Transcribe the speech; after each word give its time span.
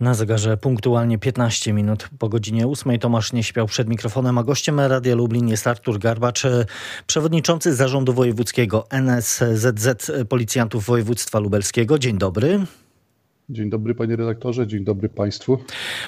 Na 0.00 0.14
zegarze 0.14 0.56
punktualnie 0.56 1.18
15 1.18 1.72
minut 1.72 2.08
po 2.18 2.28
godzinie 2.28 2.66
8 2.66 2.98
Tomasz 2.98 3.32
nie 3.32 3.42
śpiał 3.42 3.66
przed 3.66 3.88
mikrofonem, 3.88 4.38
a 4.38 4.42
gościem 4.42 4.80
Radia 4.80 5.14
Lublin 5.14 5.48
jest 5.48 5.66
Artur 5.66 5.98
Garbacz, 5.98 6.42
przewodniczący 7.06 7.74
zarządu 7.74 8.12
wojewódzkiego 8.12 8.86
NSZZ 8.90 10.12
Policjantów 10.28 10.84
Województwa 10.84 11.38
Lubelskiego. 11.38 11.98
Dzień 11.98 12.18
dobry. 12.18 12.60
Dzień 13.48 13.70
dobry 13.70 13.94
panie 13.94 14.16
redaktorze, 14.16 14.66
dzień 14.66 14.84
dobry 14.84 15.08
państwu. 15.08 15.58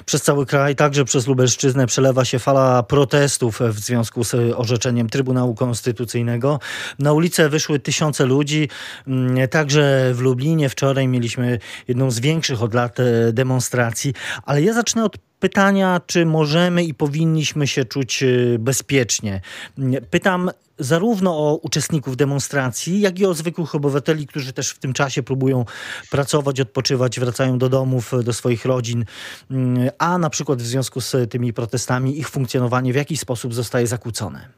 Przez 0.05 0.21
cały 0.21 0.45
kraj, 0.45 0.75
także 0.75 1.05
przez 1.05 1.27
Lubelszczyznę 1.27 1.87
przelewa 1.87 2.25
się 2.25 2.39
fala 2.39 2.83
protestów 2.83 3.59
w 3.59 3.79
związku 3.79 4.23
z 4.23 4.33
orzeczeniem 4.55 5.09
Trybunału 5.09 5.55
Konstytucyjnego. 5.55 6.59
Na 6.99 7.13
ulicę 7.13 7.49
wyszły 7.49 7.79
tysiące 7.79 8.25
ludzi. 8.25 8.69
Mm, 9.07 9.47
także 9.47 10.11
w 10.13 10.19
Lublinie 10.19 10.69
wczoraj 10.69 11.07
mieliśmy 11.07 11.59
jedną 11.87 12.11
z 12.11 12.19
większych 12.19 12.63
od 12.63 12.73
lat 12.73 12.99
e, 12.99 13.33
demonstracji. 13.33 14.13
Ale 14.43 14.61
ja 14.61 14.73
zacznę 14.73 15.03
od 15.03 15.17
pytania, 15.39 16.01
czy 16.05 16.25
możemy 16.25 16.83
i 16.83 16.93
powinniśmy 16.93 17.67
się 17.67 17.85
czuć 17.85 18.23
e, 18.23 18.59
bezpiecznie. 18.59 19.41
Mm, 19.77 20.05
pytam 20.11 20.51
zarówno 20.79 21.37
o 21.37 21.55
uczestników 21.55 22.17
demonstracji, 22.17 23.01
jak 23.01 23.19
i 23.19 23.25
o 23.25 23.33
zwykłych 23.33 23.75
obywateli, 23.75 24.27
którzy 24.27 24.53
też 24.53 24.69
w 24.69 24.79
tym 24.79 24.93
czasie 24.93 25.23
próbują 25.23 25.65
pracować, 26.11 26.61
odpoczywać, 26.61 27.19
wracają 27.19 27.57
do 27.57 27.69
domów, 27.69 28.11
do 28.23 28.33
swoich 28.33 28.65
rodzin, 28.65 29.05
mm, 29.51 29.89
a 29.97 30.17
na 30.17 30.29
przykład 30.29 30.61
w 30.61 30.65
związku 30.65 31.01
z 31.01 31.31
tymi 31.31 31.53
protestami 31.53 32.19
ich 32.19 32.29
funkcjonowanie 32.29 32.93
w 32.93 32.95
jakiś 32.95 33.19
sposób 33.19 33.53
zostaje 33.53 33.87
zakłócone. 33.87 34.49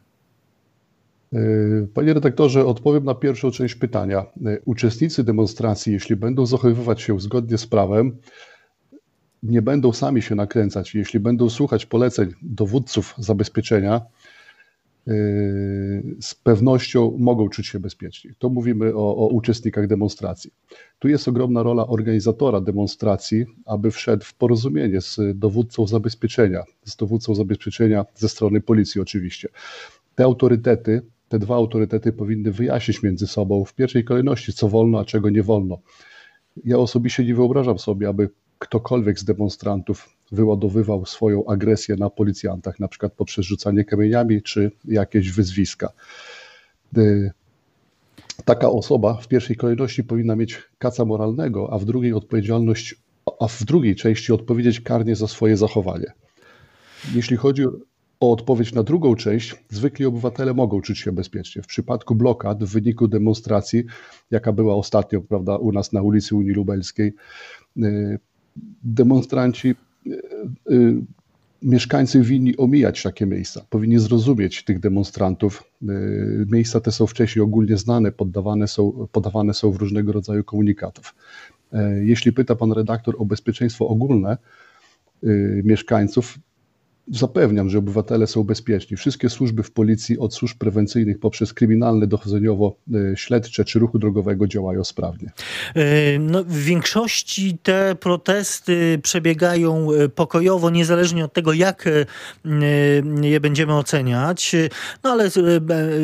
E, 1.33 1.39
panie 1.93 2.13
redaktorze, 2.13 2.65
odpowiem 2.65 3.03
na 3.03 3.15
pierwszą 3.15 3.51
część 3.51 3.75
pytania. 3.75 4.25
E, 4.45 4.59
uczestnicy 4.65 5.23
demonstracji, 5.23 5.93
jeśli 5.93 6.15
będą 6.15 6.45
zachowywać 6.45 7.01
się 7.01 7.19
zgodnie 7.19 7.57
z 7.57 7.67
prawem, 7.67 8.17
nie 9.43 9.61
będą 9.61 9.93
sami 9.93 10.21
się 10.21 10.35
nakręcać, 10.35 10.95
jeśli 10.95 11.19
będą 11.19 11.49
słuchać 11.49 11.85
poleceń 11.85 12.33
dowódców 12.41 13.15
zabezpieczenia, 13.17 14.01
Yy, 15.09 16.15
z 16.21 16.35
pewnością 16.35 17.15
mogą 17.19 17.49
czuć 17.49 17.67
się 17.67 17.79
bezpieczni. 17.79 18.31
To 18.39 18.49
mówimy 18.49 18.95
o, 18.95 19.15
o, 19.15 19.27
uczestnikach 19.27 19.87
demonstracji. 19.87 20.51
Tu 20.99 21.07
jest 21.07 21.27
ogromna 21.27 21.63
rola 21.63 21.87
organizatora 21.87 22.61
demonstracji, 22.61 23.45
aby 23.65 23.91
wszedł 23.91 24.23
w 24.23 24.33
porozumienie 24.33 25.01
z 25.01 25.19
dowódcą 25.35 25.87
zabezpieczenia, 25.87 26.63
z 26.85 26.95
dowódcą 26.95 27.35
zabezpieczenia 27.35 28.05
ze 28.15 28.29
strony 28.29 28.61
policji 28.61 29.01
oczywiście. 29.01 29.49
Te 30.15 30.23
autorytety, 30.23 31.01
te 31.29 31.39
dwa 31.39 31.55
autorytety 31.55 32.13
powinny 32.13 32.51
wyjaśnić 32.51 33.03
między 33.03 33.27
sobą 33.27 33.65
w 33.65 33.73
pierwszej 33.73 34.03
kolejności, 34.03 34.53
co 34.53 34.69
wolno, 34.69 34.99
a 34.99 35.05
czego 35.05 35.29
nie 35.29 35.43
wolno. 35.43 35.77
Ja 36.65 36.77
osobiście 36.77 37.25
nie 37.25 37.35
wyobrażam 37.35 37.79
sobie, 37.79 38.07
aby 38.07 38.29
ktokolwiek 38.59 39.19
z 39.19 39.23
demonstrantów 39.23 40.09
wyładowywał 40.31 41.05
swoją 41.05 41.45
agresję 41.45 41.95
na 41.95 42.09
policjantach, 42.09 42.79
na 42.79 42.87
przykład 42.87 43.13
poprzez 43.13 43.45
rzucanie 43.45 43.85
kamieniami 43.85 44.41
czy 44.41 44.71
jakieś 44.85 45.31
wyzwiska. 45.31 45.89
Y, 46.97 47.31
taka 48.45 48.69
osoba 48.69 49.13
w 49.13 49.27
pierwszej 49.27 49.55
kolejności 49.55 50.03
powinna 50.03 50.35
mieć 50.35 50.63
kaca 50.77 51.05
moralnego, 51.05 51.73
a 51.73 51.79
w 51.79 51.85
drugiej 51.85 52.13
odpowiedzialność, 52.13 52.95
a 53.39 53.47
w 53.47 53.63
drugiej 53.63 53.95
części 53.95 54.33
odpowiedzieć 54.33 54.81
karnie 54.81 55.15
za 55.15 55.27
swoje 55.27 55.57
zachowanie. 55.57 56.11
Jeśli 57.13 57.37
chodzi 57.37 57.65
o 58.19 58.31
odpowiedź 58.31 58.73
na 58.73 58.83
drugą 58.83 59.15
część, 59.15 59.55
zwykli 59.69 60.05
obywatele 60.05 60.53
mogą 60.53 60.81
czuć 60.81 60.99
się 60.99 61.11
bezpiecznie. 61.11 61.61
W 61.61 61.67
przypadku 61.67 62.15
blokad 62.15 62.63
w 62.63 62.71
wyniku 62.71 63.07
demonstracji, 63.07 63.83
jaka 64.31 64.53
była 64.53 64.75
ostatnio 64.75 65.21
prawda, 65.21 65.57
u 65.57 65.71
nas 65.71 65.93
na 65.93 66.01
ulicy 66.01 66.35
Unii 66.35 66.51
Lubelskiej, 66.51 67.13
y, 67.77 68.19
demonstranci 68.83 69.75
Y, 70.07 70.21
y, 70.71 71.01
mieszkańcy 71.61 72.21
winni 72.21 72.57
omijać 72.57 73.03
takie 73.03 73.25
miejsca, 73.25 73.65
powinni 73.69 73.99
zrozumieć 73.99 74.63
tych 74.63 74.79
demonstrantów. 74.79 75.63
Y, 75.83 76.45
miejsca 76.51 76.79
te 76.79 76.91
są 76.91 77.07
wcześniej 77.07 77.43
ogólnie 77.43 77.77
znane, 77.77 78.11
poddawane 78.11 78.67
są, 78.67 79.07
podawane 79.11 79.53
są 79.53 79.71
w 79.71 79.75
różnego 79.75 80.11
rodzaju 80.11 80.43
komunikatów. 80.43 81.15
Jeśli 82.01 82.33
pyta 82.33 82.55
pan 82.55 82.71
redaktor 82.71 83.15
o 83.19 83.25
bezpieczeństwo 83.25 83.87
ogólne 83.87 84.37
mieszkańców, 85.63 86.39
Zapewniam, 87.11 87.69
że 87.69 87.77
obywatele 87.77 88.27
są 88.27 88.43
bezpieczni. 88.43 88.97
Wszystkie 88.97 89.29
służby 89.29 89.63
w 89.63 89.71
policji, 89.71 90.19
od 90.19 90.33
służb 90.33 90.57
prewencyjnych 90.57 91.19
poprzez 91.19 91.53
kryminalne, 91.53 92.07
dochodzeniowo-śledcze 92.07 93.65
czy 93.65 93.79
ruchu 93.79 93.99
drogowego 93.99 94.47
działają 94.47 94.83
sprawnie. 94.83 95.31
E, 95.75 96.19
no, 96.19 96.43
w 96.43 96.57
większości 96.57 97.57
te 97.63 97.95
protesty 97.95 98.99
przebiegają 99.03 99.87
e, 99.93 100.09
pokojowo, 100.09 100.69
niezależnie 100.69 101.25
od 101.25 101.33
tego, 101.33 101.53
jak 101.53 101.87
e, 101.87 102.05
je 103.21 103.39
będziemy 103.39 103.73
oceniać. 103.73 104.55
No 105.03 105.09
ale 105.09 105.29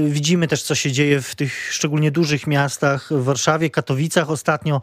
widzimy 0.07 0.47
też, 0.47 0.63
co 0.63 0.75
się 0.75 0.91
dzieje 0.91 1.21
w 1.21 1.35
tych 1.35 1.73
szczególnie 1.73 2.11
dużych 2.11 2.47
miastach. 2.47 3.09
W 3.11 3.23
Warszawie, 3.23 3.69
Katowicach 3.69 4.29
ostatnio 4.29 4.81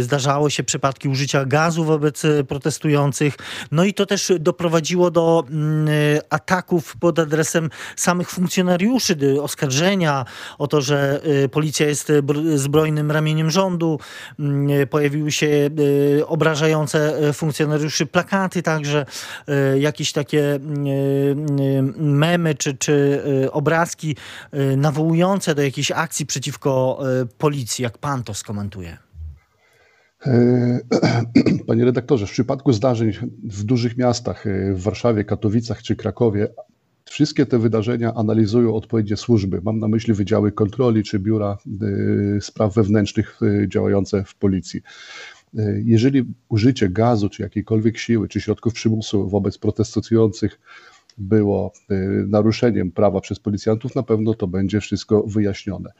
zdarzało 0.00 0.50
się 0.50 0.62
przypadki 0.62 1.08
użycia 1.08 1.44
gazu 1.44 1.84
wobec 1.84 2.22
protestujących. 2.48 3.36
No 3.72 3.84
i 3.84 3.94
to 3.94 4.06
też 4.06 4.32
doprowadziło 4.40 4.73
doprowadziło 4.74 5.10
do 5.10 5.44
mm, 5.50 5.88
ataków 6.30 6.96
pod 6.96 7.18
adresem 7.18 7.70
samych 7.96 8.30
funkcjonariuszy, 8.30 9.16
oskarżenia 9.42 10.24
o 10.58 10.66
to, 10.66 10.80
że 10.80 11.20
y, 11.44 11.48
policja 11.48 11.86
jest 11.86 12.12
zbrojnym 12.54 13.10
ramieniem 13.10 13.50
rządu. 13.50 13.98
Mm, 14.38 14.88
pojawiły 14.88 15.32
się 15.32 15.46
y, 15.46 16.26
obrażające 16.26 17.28
y, 17.28 17.32
funkcjonariuszy 17.32 18.06
plakaty, 18.06 18.62
także 18.62 19.06
jakieś 19.78 20.12
takie 20.12 20.58
memy 21.96 22.54
czy, 22.54 22.76
czy 22.76 23.22
obrazki 23.52 24.16
nawołujące 24.76 25.54
do 25.54 25.62
jakiejś 25.62 25.90
akcji 25.90 26.26
przeciwko 26.26 26.98
policji. 27.38 27.82
Jak 27.82 27.98
pan 27.98 28.24
to 28.24 28.34
skomentuje? 28.34 29.04
E, 30.26 30.80
panie 31.66 31.84
redaktorze, 31.84 32.26
w 32.26 32.30
przypadku 32.30 32.72
zdarzeń 32.72 33.12
w 33.44 33.64
dużych 33.64 33.96
miastach, 33.96 34.46
e, 34.46 34.74
w 34.74 34.82
Warszawie, 34.82 35.24
Katowicach 35.24 35.82
czy 35.82 35.96
Krakowie, 35.96 36.48
wszystkie 37.04 37.46
te 37.46 37.58
wydarzenia 37.58 38.14
analizują 38.14 38.74
odpowiednie 38.74 39.16
służby. 39.16 39.60
Mam 39.62 39.78
na 39.78 39.88
myśli 39.88 40.14
wydziały 40.14 40.52
kontroli 40.52 41.02
czy 41.02 41.18
biura 41.18 41.58
e, 42.36 42.40
spraw 42.40 42.74
wewnętrznych 42.74 43.40
działające 43.68 44.24
w 44.24 44.34
policji. 44.34 44.80
Jeżeli 45.84 46.24
użycie 46.48 46.88
gazu, 46.88 47.28
czy 47.28 47.42
jakiejkolwiek 47.42 47.98
siły, 47.98 48.28
czy 48.28 48.40
środków 48.40 48.74
przymusu 48.74 49.28
wobec 49.28 49.58
protestujących 49.58 50.60
było 51.18 51.72
naruszeniem 52.26 52.90
prawa 52.90 53.20
przez 53.20 53.38
policjantów, 53.40 53.94
na 53.94 54.02
pewno 54.02 54.34
to 54.34 54.46
będzie 54.46 54.80
wszystko 54.80 55.22
wyjaśnione 55.22 55.90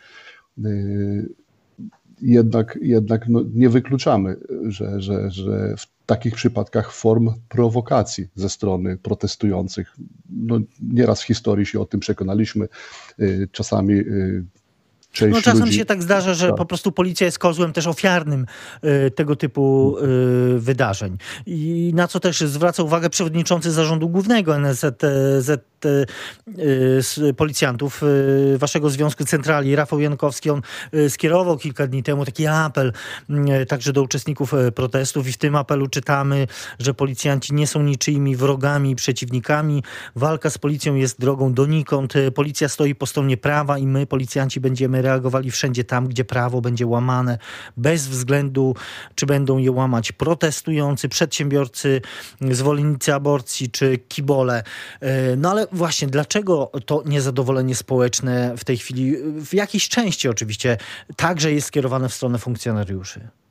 jednak, 2.23 2.79
jednak 2.83 3.29
no 3.29 3.41
nie 3.55 3.69
wykluczamy, 3.69 4.37
że, 4.69 5.01
że, 5.01 5.31
że 5.31 5.75
w 5.77 6.07
takich 6.07 6.35
przypadkach 6.35 6.93
form 6.93 7.31
prowokacji 7.49 8.29
ze 8.35 8.49
strony 8.49 8.97
protestujących. 8.97 9.97
No, 10.31 10.59
nieraz 10.83 11.23
w 11.23 11.27
historii 11.27 11.67
się 11.67 11.81
o 11.81 11.87
tym 11.87 12.01
przekonaliśmy. 12.01 12.69
Y, 13.21 13.49
czasami 13.53 13.95
y, 13.95 14.45
Część 15.15 15.35
no 15.35 15.43
czasem 15.43 15.65
ludzi... 15.65 15.79
się 15.79 15.85
tak 15.85 16.03
zdarza, 16.03 16.35
że 16.35 16.47
tak. 16.47 16.57
po 16.57 16.67
prostu 16.67 16.93
policja 16.93 17.25
jest 17.25 17.39
kozłem 17.39 17.73
też 17.73 17.87
ofiarnym 17.87 18.47
y, 18.85 19.11
tego 19.11 19.37
typu 19.37 19.97
y, 19.99 20.59
wydarzeń. 20.59 21.17
I 21.47 21.93
na 21.95 22.09
co 22.09 22.21
też 22.21 22.41
zwraca 22.41 22.83
uwagę 22.83 23.11
przewodniczący 23.11 23.73
zarządu 23.73 24.09
głównego 24.09 24.57
NSZZ 24.57 25.51
y, 25.87 26.07
policjantów 27.37 28.03
y, 28.03 28.59
waszego 28.59 28.91
Związku 28.91 29.25
Centrali, 29.25 29.77
Rafał 29.77 30.01
Jankowski, 30.01 30.51
on 30.51 30.63
y, 30.95 31.11
skierował 31.11 31.59
kilka 31.59 31.87
dni 31.87 32.03
temu 32.03 32.25
taki 32.25 32.47
apel 32.47 32.93
y, 33.31 33.67
także 33.67 33.93
do 33.93 34.03
uczestników 34.03 34.53
protestów 34.75 35.29
i 35.29 35.33
w 35.33 35.37
tym 35.37 35.57
apelu 35.57 35.87
czytamy, 35.89 36.47
że 36.79 36.95
policjanci 36.95 37.55
nie 37.55 37.67
są 37.67 37.83
niczyimi 37.83 38.37
wrogami, 38.37 38.97
przeciwnikami. 38.97 39.83
Walka 40.17 40.51
z 40.51 40.59
policją 40.59 40.95
jest 40.95 41.21
drogą 41.21 41.53
donikąd. 41.53 42.15
Policja 42.35 42.69
stoi 42.69 42.95
po 42.95 43.07
stronie 43.07 43.37
prawa 43.37 43.79
i 43.79 43.87
my, 43.87 44.07
policjanci, 44.07 44.61
będziemy 44.61 45.03
reagowali 45.05 45.51
wszędzie 45.51 45.85
tam, 45.85 46.09
gdzie 46.09 46.25
prawo 46.25 46.61
będzie 46.61 46.87
łamane, 46.87 47.39
bez 47.77 48.09
względu, 48.09 48.77
czy 49.15 49.27
będą 49.27 49.59
je 49.59 49.73
łamać 49.73 50.13
protestujący, 50.13 51.09
przedsiębiorcy, 51.09 52.01
zwolennicy 52.51 53.15
aborcji 53.15 53.71
czy 53.71 53.99
kibole. 53.99 54.63
E, 55.01 55.37
no 55.37 55.51
ale 55.51 55.67
właśnie, 55.73 56.09
dlaczego 56.09 56.71
to 56.87 57.03
niezadowolenie 57.07 57.75
społeczne 57.75 58.55
w 58.57 58.65
tej 58.65 58.79
chwili, 58.79 59.17
w 59.45 59.55
jakiejś 59.55 59.89
części 59.89 60.29
oczywiście, 60.29 60.77
także 61.17 61.53
jest 61.53 61.67
skierowane 61.67 62.09
w 62.09 62.15
stronę 62.15 62.39
funkcjonariuszy? 62.39 63.44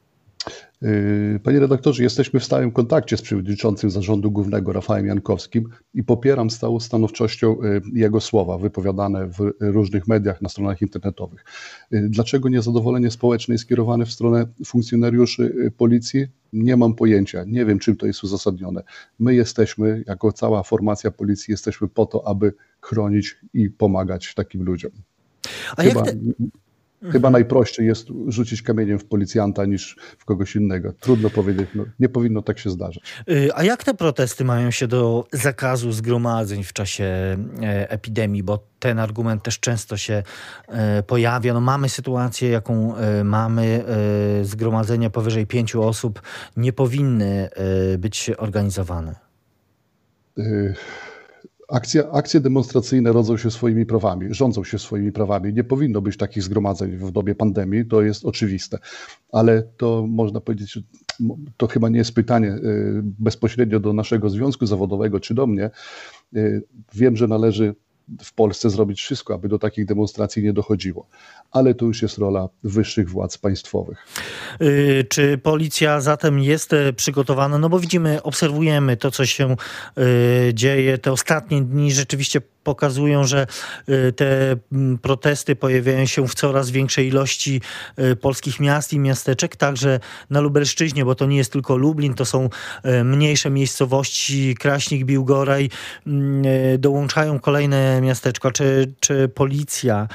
Yy, 0.83 1.39
panie 1.43 1.59
redaktorze, 1.59 2.03
jesteśmy 2.03 2.39
w 2.39 2.45
stałym 2.45 2.71
kontakcie 2.71 3.17
z 3.17 3.21
przewodniczącym 3.21 3.89
zarządu 3.91 4.31
głównego 4.31 4.73
Rafałem 4.73 5.05
Jankowskim 5.05 5.69
i 5.93 6.03
popieram 6.03 6.49
z 6.49 6.59
całą 6.59 6.79
stanowczością 6.79 7.57
yy, 7.61 7.81
jego 7.93 8.21
słowa 8.21 8.57
wypowiadane 8.57 9.27
w 9.27 9.51
różnych 9.59 10.07
mediach, 10.07 10.41
na 10.41 10.49
stronach 10.49 10.81
internetowych. 10.81 11.45
Yy, 11.91 12.09
dlaczego 12.09 12.49
niezadowolenie 12.49 13.11
społeczne 13.11 13.53
jest 13.53 13.63
skierowane 13.63 14.05
w 14.05 14.11
stronę 14.11 14.45
funkcjonariuszy 14.65 15.71
policji? 15.77 16.27
Nie 16.53 16.77
mam 16.77 16.95
pojęcia, 16.95 17.43
nie 17.47 17.65
wiem 17.65 17.79
czym 17.79 17.95
to 17.95 18.05
jest 18.05 18.23
uzasadnione. 18.23 18.83
My 19.19 19.35
jesteśmy, 19.35 20.03
jako 20.07 20.31
cała 20.31 20.63
formacja 20.63 21.11
policji, 21.11 21.51
jesteśmy 21.51 21.87
po 21.87 22.05
to, 22.05 22.27
aby 22.27 22.53
chronić 22.81 23.37
i 23.53 23.69
pomagać 23.69 24.33
takim 24.33 24.63
ludziom. 24.63 24.91
A 25.77 25.81
Chyba... 25.83 25.99
jak 25.99 26.09
te... 26.09 26.15
Chyba 27.11 27.29
najprościej 27.29 27.87
jest 27.87 28.07
rzucić 28.27 28.61
kamieniem 28.61 28.99
w 28.99 29.05
policjanta 29.05 29.65
niż 29.65 29.97
w 30.17 30.25
kogoś 30.25 30.55
innego. 30.55 30.93
Trudno 30.99 31.29
powiedzieć, 31.29 31.69
no, 31.75 31.85
nie 31.99 32.09
powinno 32.09 32.41
tak 32.41 32.59
się 32.59 32.69
zdarzyć. 32.69 33.03
Y, 33.29 33.49
a 33.55 33.63
jak 33.63 33.83
te 33.83 33.93
protesty 33.93 34.45
mają 34.45 34.71
się 34.71 34.87
do 34.87 35.25
zakazu 35.31 35.91
zgromadzeń 35.91 36.63
w 36.63 36.73
czasie 36.73 37.03
e, 37.03 37.89
epidemii? 37.89 38.43
Bo 38.43 38.67
ten 38.79 38.99
argument 38.99 39.43
też 39.43 39.59
często 39.59 39.97
się 39.97 40.23
e, 40.67 41.03
pojawia. 41.03 41.53
No 41.53 41.61
mamy 41.61 41.89
sytuację, 41.89 42.49
jaką 42.49 42.95
e, 42.95 43.23
mamy. 43.23 43.83
Zgromadzenia 44.41 45.09
powyżej 45.09 45.47
pięciu 45.47 45.83
osób 45.83 46.21
nie 46.57 46.73
powinny 46.73 47.49
być 47.97 48.31
organizowane. 48.37 49.15
Y 50.37 50.75
Akcja, 51.69 52.11
akcje 52.11 52.39
demonstracyjne 52.39 53.11
rodzą 53.11 53.37
się 53.37 53.51
swoimi 53.51 53.85
prawami, 53.85 54.33
rządzą 54.33 54.63
się 54.63 54.79
swoimi 54.79 55.11
prawami. 55.11 55.53
Nie 55.53 55.63
powinno 55.63 56.01
być 56.01 56.17
takich 56.17 56.43
zgromadzeń 56.43 56.97
w 56.97 57.11
dobie 57.11 57.35
pandemii, 57.35 57.85
to 57.85 58.01
jest 58.01 58.25
oczywiste. 58.25 58.77
Ale 59.31 59.63
to 59.77 60.05
można 60.07 60.41
powiedzieć, 60.41 60.79
to 61.57 61.67
chyba 61.67 61.89
nie 61.89 61.97
jest 61.97 62.15
pytanie 62.15 62.47
y, 62.47 63.01
bezpośrednio 63.03 63.79
do 63.79 63.93
naszego 63.93 64.29
związku 64.29 64.65
zawodowego 64.65 65.19
czy 65.19 65.33
do 65.33 65.47
mnie. 65.47 65.69
Y, 66.35 66.63
wiem, 66.93 67.15
że 67.15 67.27
należy 67.27 67.75
w 68.23 68.33
Polsce 68.33 68.69
zrobić 68.69 69.01
wszystko, 69.01 69.33
aby 69.33 69.47
do 69.47 69.59
takich 69.59 69.85
demonstracji 69.85 70.43
nie 70.43 70.53
dochodziło. 70.53 71.07
Ale 71.51 71.73
to 71.73 71.85
już 71.85 72.01
jest 72.01 72.17
rola 72.17 72.49
wyższych 72.63 73.09
władz 73.09 73.37
państwowych. 73.37 74.05
Y, 74.61 75.05
czy 75.09 75.37
policja 75.37 76.01
zatem 76.01 76.39
jest 76.39 76.73
e, 76.73 76.93
przygotowana? 76.93 77.57
No 77.57 77.69
bo 77.69 77.79
widzimy, 77.79 78.23
obserwujemy 78.23 78.97
to, 78.97 79.11
co 79.11 79.25
się 79.25 79.55
y, 79.97 80.53
dzieje. 80.53 80.97
Te 80.97 81.11
ostatnie 81.11 81.61
dni 81.61 81.91
rzeczywiście 81.91 82.41
pokazują, 82.63 83.23
że 83.23 83.47
y, 83.89 84.13
te 84.13 84.55
mm, 84.71 84.97
protesty 84.97 85.55
pojawiają 85.55 86.05
się 86.05 86.27
w 86.27 86.35
coraz 86.35 86.69
większej 86.71 87.07
ilości 87.07 87.61
y, 87.99 88.15
polskich 88.15 88.59
miast 88.59 88.93
i 88.93 88.99
miasteczek, 88.99 89.55
także 89.55 89.99
na 90.29 90.41
Lubelszczyźnie, 90.41 91.05
bo 91.05 91.15
to 91.15 91.25
nie 91.25 91.37
jest 91.37 91.51
tylko 91.51 91.77
Lublin, 91.77 92.13
to 92.13 92.25
są 92.25 92.49
y, 92.85 93.03
mniejsze 93.03 93.49
miejscowości, 93.49 94.55
Kraśnik, 94.59 95.05
Biłgoraj, 95.05 95.69
mm, 96.07 96.43
dołączają 96.79 97.39
kolejne 97.39 98.01
miasteczka. 98.01 98.51
Czy, 98.51 98.93
czy 98.99 99.29
policja 99.29 100.07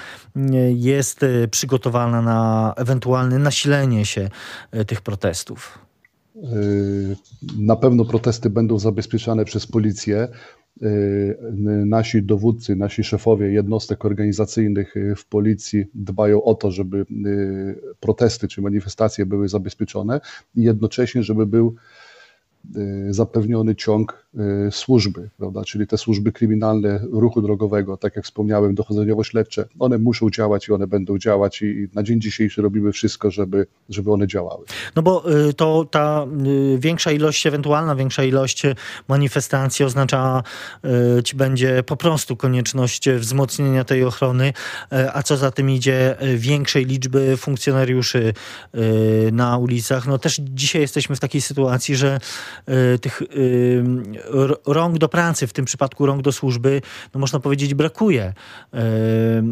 jest 0.74 1.24
przygotowana 1.50 2.22
na 2.22 2.72
ewentualne 2.76 3.38
nasilenie 3.38 4.06
się 4.06 4.28
tych 4.86 5.00
protestów? 5.00 5.78
Na 7.58 7.76
pewno 7.76 8.04
protesty 8.04 8.50
będą 8.50 8.78
zabezpieczane 8.78 9.44
przez 9.44 9.66
policję. 9.66 10.28
Y, 10.82 11.36
nasi 11.86 12.22
dowódcy, 12.22 12.76
nasi 12.76 13.04
szefowie 13.04 13.52
jednostek 13.52 14.04
organizacyjnych 14.04 14.96
y, 14.96 15.14
w 15.16 15.26
policji 15.26 15.84
dbają 15.94 16.42
o 16.42 16.54
to, 16.54 16.70
żeby 16.70 16.98
y, 16.98 17.94
protesty 18.00 18.48
czy 18.48 18.62
manifestacje 18.62 19.26
były 19.26 19.48
zabezpieczone 19.48 20.20
i 20.54 20.62
jednocześnie, 20.62 21.22
żeby 21.22 21.46
był 21.46 21.74
zapewniony 23.10 23.74
ciąg 23.74 24.27
służby, 24.70 25.30
prawda? 25.36 25.64
czyli 25.64 25.86
te 25.86 25.98
służby 25.98 26.32
kryminalne 26.32 27.00
ruchu 27.12 27.42
drogowego, 27.42 27.96
tak 27.96 28.16
jak 28.16 28.24
wspomniałem, 28.24 28.74
dochodzeniowo-śledcze, 28.74 29.64
one 29.78 29.98
muszą 29.98 30.30
działać 30.30 30.68
i 30.68 30.72
one 30.72 30.86
będą 30.86 31.18
działać 31.18 31.62
i 31.62 31.88
na 31.94 32.02
dzień 32.02 32.20
dzisiejszy 32.20 32.62
robimy 32.62 32.92
wszystko, 32.92 33.30
żeby, 33.30 33.66
żeby 33.88 34.12
one 34.12 34.26
działały. 34.26 34.64
No 34.96 35.02
bo 35.02 35.32
y, 35.48 35.54
to 35.54 35.84
ta 35.90 36.26
większa 36.78 37.12
ilość, 37.12 37.46
ewentualna 37.46 37.96
większa 37.96 38.24
ilość 38.24 38.62
manifestacji 39.08 39.84
oznacza 39.84 40.42
ci 41.24 41.36
będzie 41.36 41.82
po 41.82 41.96
prostu 41.96 42.36
konieczność 42.36 43.10
wzmocnienia 43.10 43.84
tej 43.84 44.04
ochrony, 44.04 44.52
a 45.12 45.22
co 45.22 45.36
za 45.36 45.50
tym 45.50 45.70
idzie 45.70 46.16
większej 46.36 46.84
liczby 46.84 47.36
funkcjonariuszy 47.36 48.32
na 49.32 49.58
ulicach. 49.58 50.06
No 50.06 50.18
też 50.18 50.40
dzisiaj 50.44 50.82
jesteśmy 50.82 51.16
w 51.16 51.20
takiej 51.20 51.40
sytuacji, 51.40 51.96
że 51.96 52.18
tych 53.00 53.22
rąk 54.66 54.98
do 54.98 55.08
pracy, 55.08 55.46
w 55.46 55.52
tym 55.52 55.64
przypadku 55.64 56.06
rąk 56.06 56.22
do 56.22 56.32
służby, 56.32 56.82
no 57.14 57.20
można 57.20 57.40
powiedzieć, 57.40 57.74
brakuje. 57.74 58.34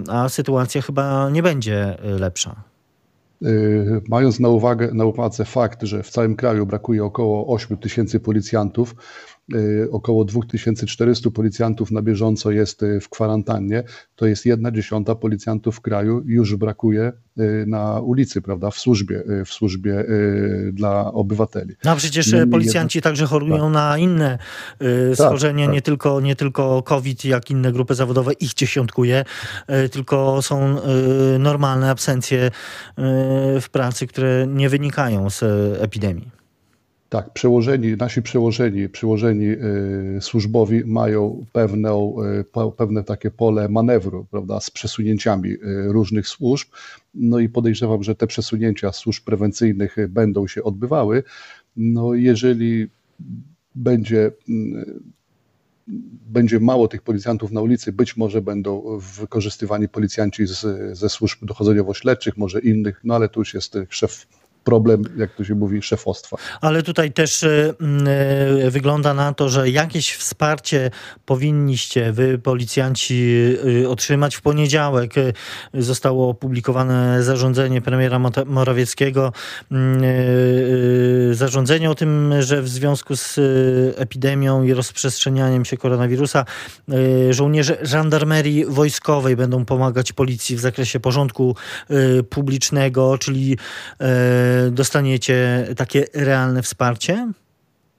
A 0.08 0.28
sytuacja 0.28 0.82
chyba 0.82 1.30
nie 1.30 1.42
będzie 1.42 1.96
lepsza. 2.02 2.56
Mając 4.08 4.40
na, 4.40 4.48
na 4.92 5.04
uwadze 5.04 5.44
fakt, 5.44 5.82
że 5.82 6.02
w 6.02 6.10
całym 6.10 6.36
kraju 6.36 6.66
brakuje 6.66 7.04
około 7.04 7.54
8 7.54 7.76
tysięcy 7.76 8.20
policjantów, 8.20 8.94
Y, 8.94 9.35
około 9.90 10.24
2400 10.24 11.30
policjantów 11.30 11.90
na 11.90 12.02
bieżąco 12.02 12.50
jest 12.50 12.82
y, 12.82 13.00
w 13.00 13.08
kwarantannie, 13.08 13.82
to 14.16 14.26
jest 14.26 14.46
jedna 14.46 14.70
dziesiąta 14.70 15.14
policjantów 15.14 15.76
w 15.76 15.80
kraju 15.80 16.22
już 16.26 16.56
brakuje 16.56 17.12
y, 17.38 17.64
na 17.66 18.00
ulicy, 18.00 18.42
prawda, 18.42 18.70
w 18.70 18.78
służbie, 18.78 19.22
w 19.46 19.52
służbie 19.52 20.04
dla 20.72 21.12
obywateli. 21.12 21.74
No 21.84 21.90
a 21.90 21.96
przecież 21.96 22.32
Niemniej 22.32 22.50
policjanci 22.50 23.02
także 23.02 23.26
chorują 23.26 23.58
tak. 23.58 23.72
na 23.72 23.98
inne 23.98 24.38
schorzenia, 25.14 25.64
tak, 25.64 25.66
tak. 25.66 25.74
Nie, 25.74 25.82
tylko, 25.82 26.20
nie 26.20 26.36
tylko 26.36 26.82
COVID, 26.82 27.24
jak 27.24 27.50
inne 27.50 27.72
grupy 27.72 27.94
zawodowe, 27.94 28.32
ich 28.32 28.54
dziesiątkuje, 28.54 29.24
tylko 29.92 30.42
są 30.42 30.76
normalne 31.38 31.90
absencje 31.90 32.50
w 33.60 33.66
pracy, 33.72 34.06
które 34.06 34.46
nie 34.46 34.68
wynikają 34.68 35.30
z 35.30 35.42
epidemii. 35.82 36.45
Tak, 37.16 37.32
przełożeni, 37.32 37.96
nasi 37.96 38.22
przełożeni, 38.22 38.88
przełożeni 38.88 39.46
y, 39.46 40.18
służbowi 40.20 40.84
mają 40.84 41.46
pewne, 41.52 41.90
y, 42.40 42.72
pewne 42.76 43.04
takie 43.04 43.30
pole 43.30 43.68
manewru, 43.68 44.26
prawda, 44.30 44.60
z 44.60 44.70
przesunięciami 44.70 45.50
y, 45.50 45.58
różnych 45.92 46.28
służb. 46.28 46.68
No 47.14 47.38
i 47.38 47.48
podejrzewam, 47.48 48.02
że 48.02 48.14
te 48.14 48.26
przesunięcia 48.26 48.92
służb 48.92 49.24
prewencyjnych 49.24 49.96
będą 50.08 50.46
się 50.46 50.62
odbywały. 50.62 51.22
No 51.76 52.14
jeżeli 52.14 52.88
będzie 53.74 54.32
będzie 56.26 56.60
mało 56.60 56.88
tych 56.88 57.02
policjantów 57.02 57.52
na 57.52 57.60
ulicy, 57.60 57.92
być 57.92 58.16
może 58.16 58.42
będą 58.42 58.98
wykorzystywani 59.18 59.88
policjanci 59.88 60.46
z, 60.46 60.60
ze 60.98 61.08
służb 61.08 61.38
dochodzeniowo-śledczych, 61.44 62.36
może 62.36 62.60
innych, 62.60 63.00
no 63.04 63.14
ale 63.14 63.28
tu 63.28 63.40
już 63.40 63.54
jest 63.54 63.78
szef 63.88 64.26
problem, 64.66 65.02
jak 65.16 65.34
to 65.34 65.44
się 65.44 65.54
mówi, 65.54 65.82
szefostwa. 65.82 66.36
Ale 66.60 66.82
tutaj 66.82 67.12
też 67.12 67.42
y, 67.42 67.74
y, 68.66 68.70
wygląda 68.70 69.14
na 69.14 69.32
to, 69.32 69.48
że 69.48 69.70
jakieś 69.70 70.12
wsparcie 70.12 70.90
powinniście 71.26 72.12
wy, 72.12 72.38
policjanci, 72.38 73.34
y, 73.82 73.88
otrzymać 73.88 74.36
w 74.36 74.42
poniedziałek. 74.42 75.14
Zostało 75.74 76.28
opublikowane 76.28 77.22
zarządzenie 77.22 77.80
premiera 77.80 78.20
Morawieckiego. 78.46 79.32
Zarządzenie 81.32 81.90
o 81.90 81.94
tym, 81.94 82.34
że 82.40 82.62
w 82.62 82.68
związku 82.68 83.16
z 83.16 83.38
epidemią 83.96 84.62
i 84.62 84.72
rozprzestrzenianiem 84.72 85.64
się 85.64 85.76
koronawirusa 85.76 86.44
żołnierze 87.30 87.78
żandarmerii 87.82 88.64
wojskowej 88.64 89.36
będą 89.36 89.64
pomagać 89.64 90.12
policji 90.12 90.56
w 90.56 90.60
zakresie 90.60 91.00
porządku 91.00 91.56
publicznego, 92.30 93.18
czyli 93.18 93.58
dostaniecie 94.70 95.68
takie 95.76 96.04
realne 96.14 96.62
wsparcie? 96.62 97.32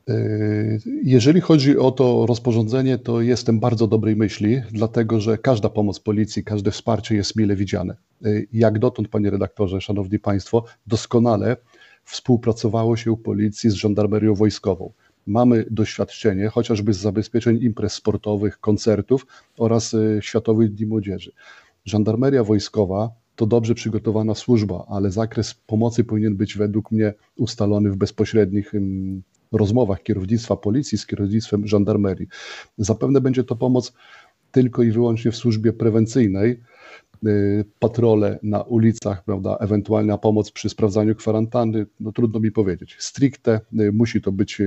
Yy, 0.07 0.79
jeżeli 1.03 1.41
chodzi 1.41 1.77
o 1.77 1.91
to 1.91 2.25
rozporządzenie, 2.25 2.97
to 2.97 3.21
jestem 3.21 3.59
bardzo 3.59 3.87
dobrej 3.87 4.15
myśli, 4.15 4.61
dlatego 4.71 5.19
że 5.19 5.37
każda 5.37 5.69
pomoc 5.69 5.99
policji, 5.99 6.43
każde 6.43 6.71
wsparcie 6.71 7.15
jest 7.15 7.35
mile 7.35 7.55
widziane. 7.55 7.95
Yy, 8.21 8.47
jak 8.53 8.79
dotąd, 8.79 9.07
panie 9.07 9.29
redaktorze, 9.29 9.81
szanowni 9.81 10.19
państwo, 10.19 10.63
doskonale 10.87 11.57
współpracowało 12.03 12.97
się 12.97 13.17
policji 13.17 13.69
z 13.69 13.73
żandarmerią 13.73 14.35
wojskową. 14.35 14.91
Mamy 15.25 15.65
doświadczenie 15.71 16.47
chociażby 16.47 16.93
z 16.93 16.97
zabezpieczeń 16.97 17.59
imprez 17.61 17.93
sportowych, 17.93 18.59
koncertów 18.59 19.27
oraz 19.57 19.95
Światowych 20.21 20.73
Dni 20.73 20.85
Młodzieży. 20.85 21.31
Żandarmeria 21.85 22.43
wojskowa 22.43 23.11
to 23.37 23.45
dobrze 23.45 23.75
przygotowana 23.75 24.35
służba, 24.35 24.85
ale 24.89 25.11
zakres 25.11 25.53
pomocy 25.53 26.03
powinien 26.03 26.35
być 26.35 26.57
według 26.57 26.91
mnie 26.91 27.13
ustalony 27.37 27.91
w 27.91 27.95
bezpośrednich 27.95 28.71
rozmowach 29.51 30.03
kierownictwa 30.03 30.55
policji 30.55 30.97
z 30.97 31.05
kierownictwem 31.05 31.67
żandarmerii. 31.67 32.27
Zapewne 32.77 33.21
będzie 33.21 33.43
to 33.43 33.55
pomoc 33.55 33.93
tylko 34.51 34.83
i 34.83 34.91
wyłącznie 34.91 35.31
w 35.31 35.35
służbie 35.35 35.73
prewencyjnej, 35.73 36.61
patrole 37.79 38.39
na 38.43 38.61
ulicach, 38.61 39.23
prawda, 39.23 39.57
ewentualna 39.59 40.17
pomoc 40.17 40.51
przy 40.51 40.69
sprawdzaniu 40.69 41.15
kwarantanny, 41.15 41.85
no 41.99 42.11
trudno 42.11 42.39
mi 42.39 42.51
powiedzieć. 42.51 42.95
Stricte 42.99 43.61
musi 43.93 44.21
to 44.21 44.31
być 44.31 44.61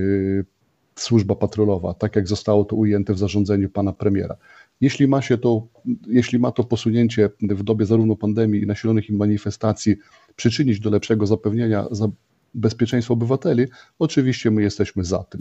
służba 0.95 1.35
patrolowa, 1.35 1.95
tak 1.95 2.17
jak 2.17 2.29
zostało 2.29 2.65
to 2.65 2.77
ujęte 2.77 3.15
w 3.15 3.19
zarządzeniu 3.19 3.71
pana 3.71 3.93
premiera. 3.93 4.37
Jeśli 4.81 5.09
ma 5.09 5.23
się 5.23 5.39
to, 5.39 5.67
jeśli 6.07 6.39
ma 6.39 6.53
to 6.53 6.65
posunięcie 6.65 7.31
w 7.43 7.63
dobie 7.63 7.87
zarówno 7.87 8.17
pandemii 8.17 8.63
i 8.63 8.67
nasilonych 8.67 9.11
im 9.11 9.17
manifestacji 9.17 9.97
przyczynić 10.37 10.81
do 10.81 10.91
lepszego 10.91 11.27
zapewnienia 11.27 11.87
bezpieczeństwo 12.55 13.15
obywateli, 13.15 13.67
oczywiście 13.99 14.51
my 14.51 14.63
jesteśmy 14.63 15.05
za 15.05 15.25
tym. 15.25 15.41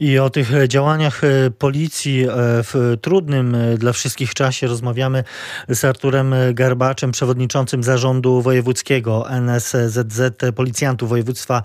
I 0.00 0.18
o 0.18 0.30
tych 0.30 0.50
działaniach 0.68 1.24
e, 1.24 1.50
policji 1.50 2.22
e, 2.22 2.28
w 2.38 2.96
trudnym 3.00 3.54
e, 3.54 3.78
dla 3.78 3.92
wszystkich 3.92 4.34
czasie 4.34 4.66
rozmawiamy 4.66 5.24
z 5.68 5.84
Arturem 5.84 6.34
Garbaczem, 6.54 7.12
przewodniczącym 7.12 7.82
zarządu 7.82 8.42
wojewódzkiego 8.42 9.30
NSZZ 9.30 10.20
Policjantów 10.54 11.08
Województwa 11.08 11.62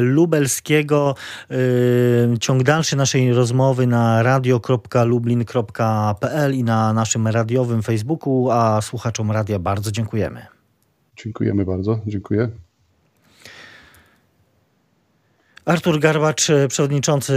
Lubelskiego. 0.00 1.14
Ciąg 2.40 2.62
dalszy 2.62 2.96
naszej 2.96 3.32
rozmowy 3.32 3.86
na 3.86 4.22
radio.lublin.pl 4.22 6.54
i 6.54 6.64
na 6.64 6.92
naszym 6.92 7.28
radiowym 7.28 7.82
Facebooku, 7.82 8.50
a 8.50 8.80
słuchaczom 8.80 9.30
radia 9.30 9.58
bardzo 9.58 9.90
dziękujemy. 9.90 10.46
Dziękujemy 11.16 11.64
bardzo, 11.64 12.00
dziękuję. 12.06 12.50
Artur 15.68 16.00
Garbacz, 16.00 16.50
e, 16.50 16.68
przewodniczący 16.68 17.34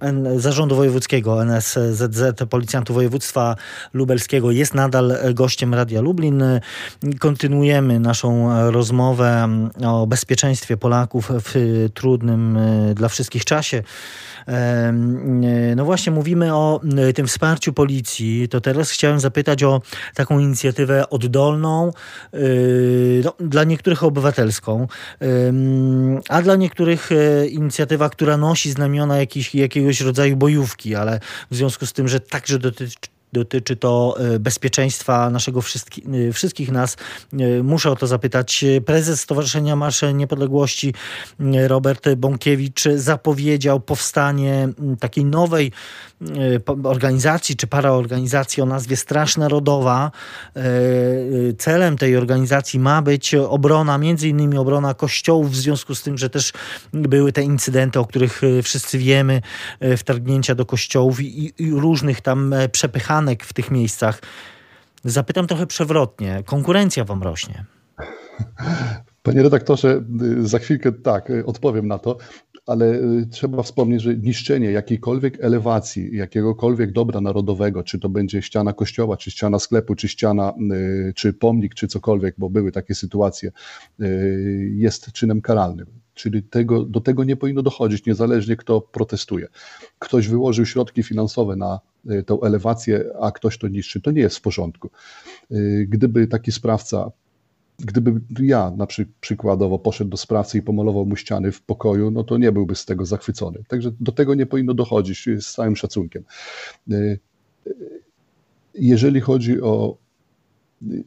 e, 0.00 0.40
Zarządu 0.40 0.76
Wojewódzkiego 0.76 1.42
NSZZ 1.42 2.42
Policjantów 2.50 2.96
Województwa 2.96 3.56
Lubelskiego 3.92 4.50
jest 4.50 4.74
nadal 4.74 5.18
gościem 5.34 5.74
Radia 5.74 6.00
Lublin. 6.00 6.42
Kontynuujemy 7.18 8.00
naszą 8.00 8.48
rozmowę 8.70 9.48
o 9.86 10.06
bezpieczeństwie 10.06 10.76
Polaków 10.76 11.30
w 11.32 11.88
trudnym 11.94 12.56
e, 12.56 12.94
dla 12.94 13.08
wszystkich 13.08 13.44
czasie. 13.44 13.82
No 15.76 15.84
właśnie, 15.84 16.12
mówimy 16.12 16.54
o 16.54 16.80
tym 17.14 17.26
wsparciu 17.26 17.72
policji. 17.72 18.48
To 18.48 18.60
teraz 18.60 18.90
chciałem 18.90 19.20
zapytać 19.20 19.62
o 19.62 19.80
taką 20.14 20.38
inicjatywę 20.38 21.10
oddolną, 21.10 21.92
no, 23.24 23.32
dla 23.40 23.64
niektórych 23.64 24.04
obywatelską, 24.04 24.86
a 26.28 26.42
dla 26.42 26.56
niektórych 26.56 27.10
inicjatywa, 27.50 28.08
która 28.08 28.36
nosi 28.36 28.70
znamiona 28.70 29.18
jakiś, 29.18 29.54
jakiegoś 29.54 30.00
rodzaju 30.00 30.36
bojówki, 30.36 30.94
ale 30.94 31.20
w 31.50 31.56
związku 31.56 31.86
z 31.86 31.92
tym, 31.92 32.08
że 32.08 32.20
także 32.20 32.58
dotyczy 32.58 32.96
dotyczy 33.32 33.76
to 33.76 34.16
e, 34.18 34.38
bezpieczeństwa 34.38 35.30
naszego 35.30 35.62
wszystkich, 35.62 36.04
e, 36.28 36.32
wszystkich 36.32 36.72
nas. 36.72 36.96
E, 37.32 37.62
muszę 37.62 37.90
o 37.90 37.96
to 37.96 38.06
zapytać. 38.06 38.64
Prezes 38.86 39.20
Stowarzyszenia 39.20 39.76
Marsz 39.76 40.02
Niepodległości 40.14 40.94
Robert 41.66 42.08
Bąkiewicz 42.16 42.84
zapowiedział 42.96 43.80
powstanie 43.80 44.68
takiej 45.00 45.24
nowej 45.24 45.72
organizacji 46.84 47.56
czy 47.56 47.66
paraorganizacji 47.66 48.62
o 48.62 48.66
nazwie 48.66 48.96
Straż 48.96 49.36
Narodowa. 49.36 50.10
Celem 51.58 51.96
tej 51.96 52.16
organizacji 52.16 52.80
ma 52.80 53.02
być 53.02 53.34
obrona, 53.34 53.98
między 53.98 54.28
innymi 54.28 54.58
obrona 54.58 54.94
kościołów, 54.94 55.50
w 55.50 55.56
związku 55.56 55.94
z 55.94 56.02
tym, 56.02 56.18
że 56.18 56.30
też 56.30 56.52
były 56.92 57.32
te 57.32 57.42
incydenty, 57.42 57.98
o 58.00 58.04
których 58.04 58.42
wszyscy 58.62 58.98
wiemy, 58.98 59.42
wtargnięcia 59.96 60.54
do 60.54 60.66
kościołów 60.66 61.20
i, 61.20 61.52
i 61.58 61.70
różnych 61.70 62.20
tam 62.20 62.54
przepychanych 62.72 63.17
w 63.26 63.52
tych 63.52 63.70
miejscach. 63.70 64.20
Zapytam 65.04 65.46
trochę 65.46 65.66
przewrotnie. 65.66 66.42
Konkurencja 66.46 67.04
wam 67.04 67.22
rośnie. 67.22 67.64
Panie 69.22 69.42
redaktorze, 69.42 70.04
za 70.40 70.58
chwilkę 70.58 70.92
tak, 70.92 71.32
odpowiem 71.46 71.88
na 71.88 71.98
to, 71.98 72.16
ale 72.66 72.94
y, 72.94 73.26
trzeba 73.30 73.62
wspomnieć, 73.62 74.02
że 74.02 74.16
niszczenie 74.16 74.70
jakiejkolwiek 74.70 75.44
elewacji, 75.44 76.16
jakiegokolwiek 76.16 76.92
dobra 76.92 77.20
narodowego, 77.20 77.82
czy 77.82 77.98
to 77.98 78.08
będzie 78.08 78.42
ściana 78.42 78.72
kościoła, 78.72 79.16
czy 79.16 79.30
ściana 79.30 79.58
sklepu, 79.58 79.94
czy 79.94 80.08
ściana, 80.08 80.54
y, 80.72 81.12
czy 81.16 81.32
pomnik, 81.32 81.74
czy 81.74 81.88
cokolwiek, 81.88 82.34
bo 82.38 82.50
były 82.50 82.72
takie 82.72 82.94
sytuacje, 82.94 83.52
y, 84.00 84.72
jest 84.74 85.12
czynem 85.12 85.40
karalnym. 85.40 85.86
Czyli 86.14 86.42
tego, 86.42 86.84
do 86.84 87.00
tego 87.00 87.24
nie 87.24 87.36
powinno 87.36 87.62
dochodzić, 87.62 88.06
niezależnie 88.06 88.56
kto 88.56 88.80
protestuje. 88.80 89.46
Ktoś 89.98 90.28
wyłożył 90.28 90.66
środki 90.66 91.02
finansowe 91.02 91.56
na 91.56 91.80
tą 92.26 92.40
elewację, 92.40 93.04
a 93.20 93.32
ktoś 93.32 93.58
to 93.58 93.68
niszczy. 93.68 94.00
To 94.00 94.10
nie 94.10 94.20
jest 94.20 94.36
w 94.36 94.40
porządku. 94.40 94.90
Y, 95.52 95.86
gdyby 95.88 96.26
taki 96.26 96.52
sprawca 96.52 97.10
gdyby 97.78 98.20
ja 98.40 98.70
na 98.76 98.86
przy, 98.86 99.06
przykładowo 99.20 99.78
poszedł 99.78 100.10
do 100.10 100.16
sprawcy 100.16 100.58
i 100.58 100.62
pomalował 100.62 101.06
mu 101.06 101.16
ściany 101.16 101.52
w 101.52 101.62
pokoju, 101.62 102.10
no 102.10 102.24
to 102.24 102.38
nie 102.38 102.52
byłby 102.52 102.74
z 102.74 102.84
tego 102.84 103.06
zachwycony. 103.06 103.62
Także 103.68 103.92
do 104.00 104.12
tego 104.12 104.34
nie 104.34 104.46
powinno 104.46 104.74
dochodzić 104.74 105.28
z 105.40 105.52
całym 105.52 105.76
szacunkiem. 105.76 106.24
Y, 106.92 107.18
jeżeli 108.74 109.20
chodzi 109.20 109.60
o 109.60 109.96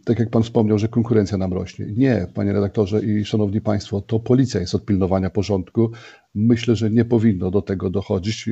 tak 0.04 0.20
jak 0.20 0.30
pan 0.30 0.44
wspomniał, 0.44 0.80
że 0.80 0.88
konkurencja 0.88 1.38
nam 1.38 1.54
rośnie. 1.54 1.86
Nie, 1.86 2.28
panie 2.34 2.54
redaktorze 2.54 3.06
i 3.06 3.26
szanowni 3.26 3.62
państwo, 3.62 4.02
to 4.02 4.20
policja 4.20 4.60
jest 4.60 4.76
od 4.76 4.86
pilnowania 4.86 5.30
porządku. 5.30 5.92
Myślę, 6.36 6.76
że 6.76 6.90
nie 6.90 7.06
powinno 7.06 7.52
do 7.52 7.62
tego 7.62 7.90
dochodzić. 7.90 8.50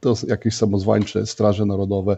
To 0.00 0.14
jakieś 0.28 0.54
samozwańcze 0.54 1.26
straże 1.26 1.66
narodowe 1.66 2.16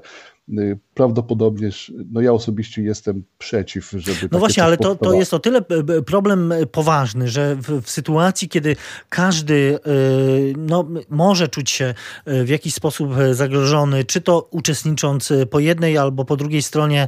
prawdopodobnie, 0.95 1.71
no 2.13 2.21
ja 2.21 2.33
osobiście 2.33 2.83
jestem 2.83 3.25
przeciw, 3.39 3.91
żeby. 3.97 4.29
No 4.33 4.39
właśnie, 4.39 4.65
ale 4.65 4.77
to, 4.77 4.97
to 4.97 5.13
jest 5.13 5.35
o 5.35 5.39
tyle 5.39 5.63
problem 6.07 6.53
poważny, 6.73 7.29
że 7.29 7.57
w, 7.57 7.83
w, 7.83 7.91
sytuacji, 7.91 8.49
kiedy 8.49 8.77
każdy 9.09 9.55
y, 9.55 10.55
no, 10.57 10.89
może 11.09 11.49
czuć 11.49 11.71
się 11.71 11.95
y, 12.29 12.45
w 12.45 12.49
jakiś 12.49 12.75
sposób 12.75 13.11
zagrożony, 13.33 14.05
czy 14.05 14.21
to 14.21 14.49
uczestnicząc 14.51 15.33
po 15.51 15.61
jednej 15.61 15.99
albo 15.99 16.25
po 16.25 16.37
drugiej 16.37 16.63
stronie 16.63 17.07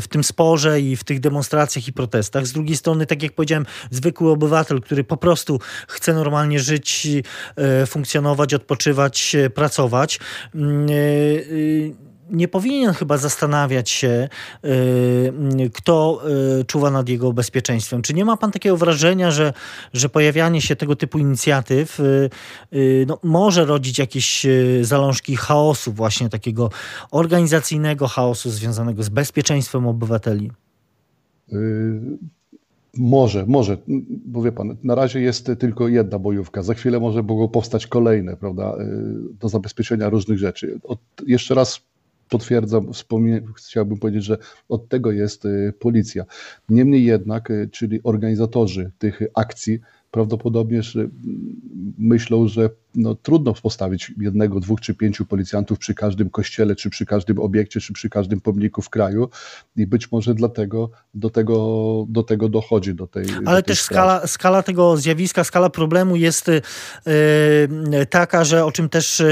w 0.00 0.04
tym 0.10 0.24
sporze 0.24 0.80
i 0.80 0.96
w 0.96 1.04
tych 1.04 1.20
demonstracjach 1.20 1.88
i 1.88 1.92
protestach, 1.92 2.46
z 2.46 2.52
drugiej 2.52 2.76
strony, 2.76 3.06
tak 3.06 3.22
jak 3.22 3.32
powiedziałem, 3.32 3.66
zwykły 3.90 4.30
obywatel, 4.30 4.80
który 4.80 5.04
po 5.04 5.16
prostu 5.16 5.60
chce 5.88 6.14
normalnie 6.14 6.60
żyć, 6.60 7.08
funkcjonować, 7.86 8.54
odpoczywać, 8.54 9.36
pracować 9.54 10.20
nie 12.30 12.48
powinien 12.48 12.92
chyba 12.92 13.18
zastanawiać 13.18 13.90
się, 13.90 14.28
y, 14.64 15.70
kto 15.74 16.22
y, 16.60 16.64
czuwa 16.64 16.90
nad 16.90 17.08
jego 17.08 17.32
bezpieczeństwem. 17.32 18.02
Czy 18.02 18.14
nie 18.14 18.24
ma 18.24 18.36
pan 18.36 18.52
takiego 18.52 18.76
wrażenia, 18.76 19.30
że, 19.30 19.52
że 19.92 20.08
pojawianie 20.08 20.60
się 20.60 20.76
tego 20.76 20.96
typu 20.96 21.18
inicjatyw 21.18 22.00
y, 22.00 23.06
no, 23.06 23.18
może 23.22 23.64
rodzić 23.64 23.98
jakieś 23.98 24.46
zalążki 24.82 25.36
chaosu, 25.36 25.92
właśnie 25.92 26.28
takiego 26.28 26.70
organizacyjnego 27.10 28.08
chaosu 28.08 28.50
związanego 28.50 29.02
z 29.02 29.08
bezpieczeństwem 29.08 29.86
obywateli? 29.86 30.50
Może, 32.96 33.46
może, 33.46 33.78
bo 34.26 34.42
wie 34.42 34.52
pan, 34.52 34.76
na 34.84 34.94
razie 34.94 35.20
jest 35.20 35.50
tylko 35.58 35.88
jedna 35.88 36.18
bojówka, 36.18 36.62
za 36.62 36.74
chwilę 36.74 37.00
może 37.00 37.22
mogą 37.22 37.48
powstać 37.48 37.86
kolejne, 37.86 38.36
prawda, 38.36 38.76
do 39.40 39.48
zabezpieczenia 39.48 40.08
różnych 40.08 40.38
rzeczy. 40.38 40.80
Od, 40.84 40.98
jeszcze 41.26 41.54
raz 41.54 41.80
potwierdzam, 42.38 42.90
chciałbym 43.56 43.98
powiedzieć, 43.98 44.24
że 44.24 44.38
od 44.68 44.88
tego 44.88 45.12
jest 45.12 45.44
y, 45.44 45.72
policja. 45.78 46.24
Niemniej 46.68 47.04
jednak, 47.04 47.50
y, 47.50 47.68
czyli 47.72 48.00
organizatorzy 48.02 48.90
tych 48.98 49.20
akcji 49.34 49.80
prawdopodobnie 50.14 50.80
myślą, 51.98 52.48
że 52.48 52.70
no, 52.94 53.14
trudno 53.14 53.54
postawić 53.54 54.12
jednego, 54.20 54.60
dwóch 54.60 54.80
czy 54.80 54.94
pięciu 54.94 55.26
policjantów 55.26 55.78
przy 55.78 55.94
każdym 55.94 56.30
kościele, 56.30 56.76
czy 56.76 56.90
przy 56.90 57.06
każdym 57.06 57.38
obiekcie, 57.38 57.80
czy 57.80 57.92
przy 57.92 58.08
każdym 58.10 58.40
pomniku 58.40 58.82
w 58.82 58.90
kraju 58.90 59.28
i 59.76 59.86
być 59.86 60.12
może 60.12 60.34
dlatego 60.34 60.90
do 61.14 61.30
tego, 61.30 61.56
do 62.08 62.22
tego 62.22 62.48
dochodzi. 62.48 62.94
Do 62.94 63.06
tej, 63.06 63.26
Ale 63.46 63.62
do 63.62 63.66
też 63.66 63.80
skala, 63.80 64.26
skala 64.26 64.62
tego 64.62 64.96
zjawiska, 64.96 65.44
skala 65.44 65.70
problemu 65.70 66.16
jest 66.16 66.48
yy, 66.48 68.06
taka, 68.06 68.44
że 68.44 68.64
o 68.64 68.72
czym 68.72 68.88
też 68.88 69.22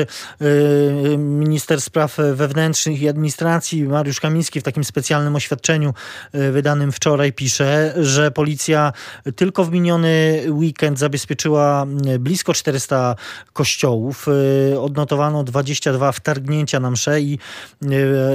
yy, 0.40 1.18
minister 1.18 1.80
spraw 1.80 2.16
wewnętrznych 2.34 3.02
i 3.02 3.08
administracji 3.08 3.84
Mariusz 3.84 4.20
Kamiński 4.20 4.60
w 4.60 4.62
takim 4.62 4.84
specjalnym 4.84 5.36
oświadczeniu 5.36 5.94
yy, 6.32 6.52
wydanym 6.52 6.92
wczoraj 6.92 7.32
pisze, 7.32 7.94
że 7.96 8.30
policja 8.30 8.92
tylko 9.36 9.64
w 9.64 9.72
miniony 9.72 10.42
weekend 10.48 10.71
zabezpieczyła 10.94 11.86
blisko 12.18 12.54
400 12.54 13.16
kościołów. 13.52 14.28
Y, 14.72 14.80
odnotowano 14.80 15.44
22 15.44 16.12
wtargnięcia 16.12 16.80
na 16.80 16.90
msze 16.90 17.20
i 17.20 17.38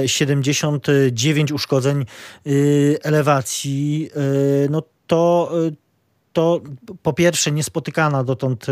79 0.06 1.50
y, 1.50 1.54
uszkodzeń 1.54 2.04
y, 2.46 2.98
elewacji. 3.02 4.10
No 4.70 4.82
to 5.06 5.52
to 6.32 6.60
po 7.02 7.12
pierwsze 7.12 7.52
niespotykana 7.52 8.24
dotąd 8.24 8.66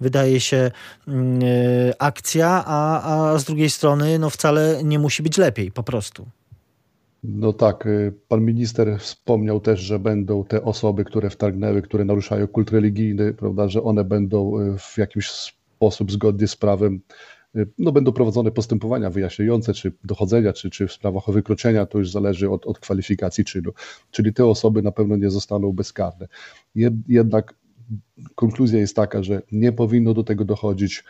wydaje 0.00 0.40
się 0.40 0.70
akcja, 1.98 2.64
a, 2.66 3.32
a 3.32 3.38
z 3.38 3.44
drugiej 3.44 3.70
strony 3.70 4.18
no 4.18 4.30
wcale 4.30 4.80
nie 4.84 4.98
musi 4.98 5.22
być 5.22 5.38
lepiej 5.38 5.72
po 5.72 5.82
prostu. 5.82 6.26
No 7.28 7.52
tak, 7.52 7.86
y, 7.86 8.12
pan 8.28 8.44
minister 8.44 8.98
wspomniał 8.98 9.60
też, 9.60 9.80
że 9.80 9.98
będą 9.98 10.44
te 10.44 10.62
osoby, 10.62 11.04
które 11.04 11.30
wtargnęły, 11.30 11.82
które 11.82 12.04
naruszają 12.04 12.48
kult 12.48 12.70
religijny, 12.70 13.34
prawda, 13.34 13.68
że 13.68 13.82
one 13.82 14.04
będą 14.04 14.60
y, 14.60 14.78
w 14.78 14.98
jakiś 14.98 15.30
sposób 15.30 16.12
zgodnie 16.12 16.48
z 16.48 16.56
prawem, 16.56 17.00
y, 17.56 17.66
no 17.78 17.92
będą 17.92 18.12
prowadzone 18.12 18.50
postępowania 18.50 19.10
wyjaśniające, 19.10 19.74
czy 19.74 19.92
dochodzenia, 20.04 20.52
czy, 20.52 20.70
czy 20.70 20.86
w 20.86 20.92
sprawach 20.92 21.28
o 21.28 21.32
wykroczenia, 21.32 21.86
to 21.86 21.98
już 21.98 22.10
zależy 22.10 22.50
od, 22.50 22.66
od 22.66 22.78
kwalifikacji 22.78 23.44
czynu. 23.44 23.70
Czyli 24.10 24.32
te 24.32 24.46
osoby 24.46 24.82
na 24.82 24.92
pewno 24.92 25.16
nie 25.16 25.30
zostaną 25.30 25.72
bezkarne. 25.72 26.28
Jednak 27.08 27.54
konkluzja 28.34 28.78
jest 28.78 28.96
taka, 28.96 29.22
że 29.22 29.42
nie 29.52 29.72
powinno 29.72 30.14
do 30.14 30.24
tego 30.24 30.44
dochodzić 30.44 31.04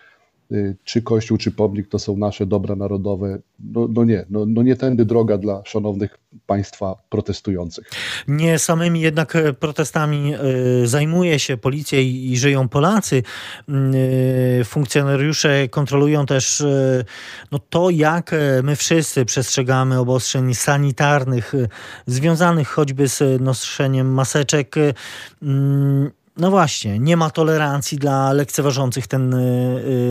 czy 0.84 1.02
kościół, 1.02 1.38
czy 1.38 1.50
pomnik 1.50 1.88
to 1.88 1.98
są 1.98 2.16
nasze 2.16 2.46
dobra 2.46 2.76
narodowe. 2.76 3.38
No, 3.60 3.88
no 3.92 4.04
nie, 4.04 4.24
no, 4.30 4.46
no 4.46 4.62
nie 4.62 4.76
tędy 4.76 5.04
droga 5.04 5.38
dla 5.38 5.62
szanownych 5.64 6.18
państwa 6.46 6.94
protestujących. 7.08 7.90
Nie 8.28 8.58
samymi 8.58 9.00
jednak 9.00 9.36
e, 9.36 9.52
protestami 9.52 10.34
y, 10.82 10.86
zajmuje 10.86 11.38
się 11.38 11.56
policja 11.56 12.00
i, 12.00 12.36
żyją 12.36 12.68
Polacy. 12.68 13.22
Y, 14.60 14.64
funkcjonariusze 14.64 15.68
kontrolują 15.68 16.26
też 16.26 16.60
y, 16.60 17.04
no 17.52 17.58
to, 17.58 17.90
jak 17.90 18.34
my 18.62 18.76
wszyscy 18.76 19.24
przestrzegamy 19.24 19.98
obostrzeń 19.98 20.54
sanitarnych 20.54 21.52
związanych 22.06 22.68
choćby 22.68 23.08
z 23.08 23.40
noszeniem 23.40 24.14
maseczek. 24.14 24.76
No 26.36 26.50
właśnie, 26.50 26.98
nie 26.98 27.16
ma 27.16 27.30
tolerancji 27.30 27.98
dla 27.98 28.32
lekceważących 28.32 29.06
ten 29.06 29.32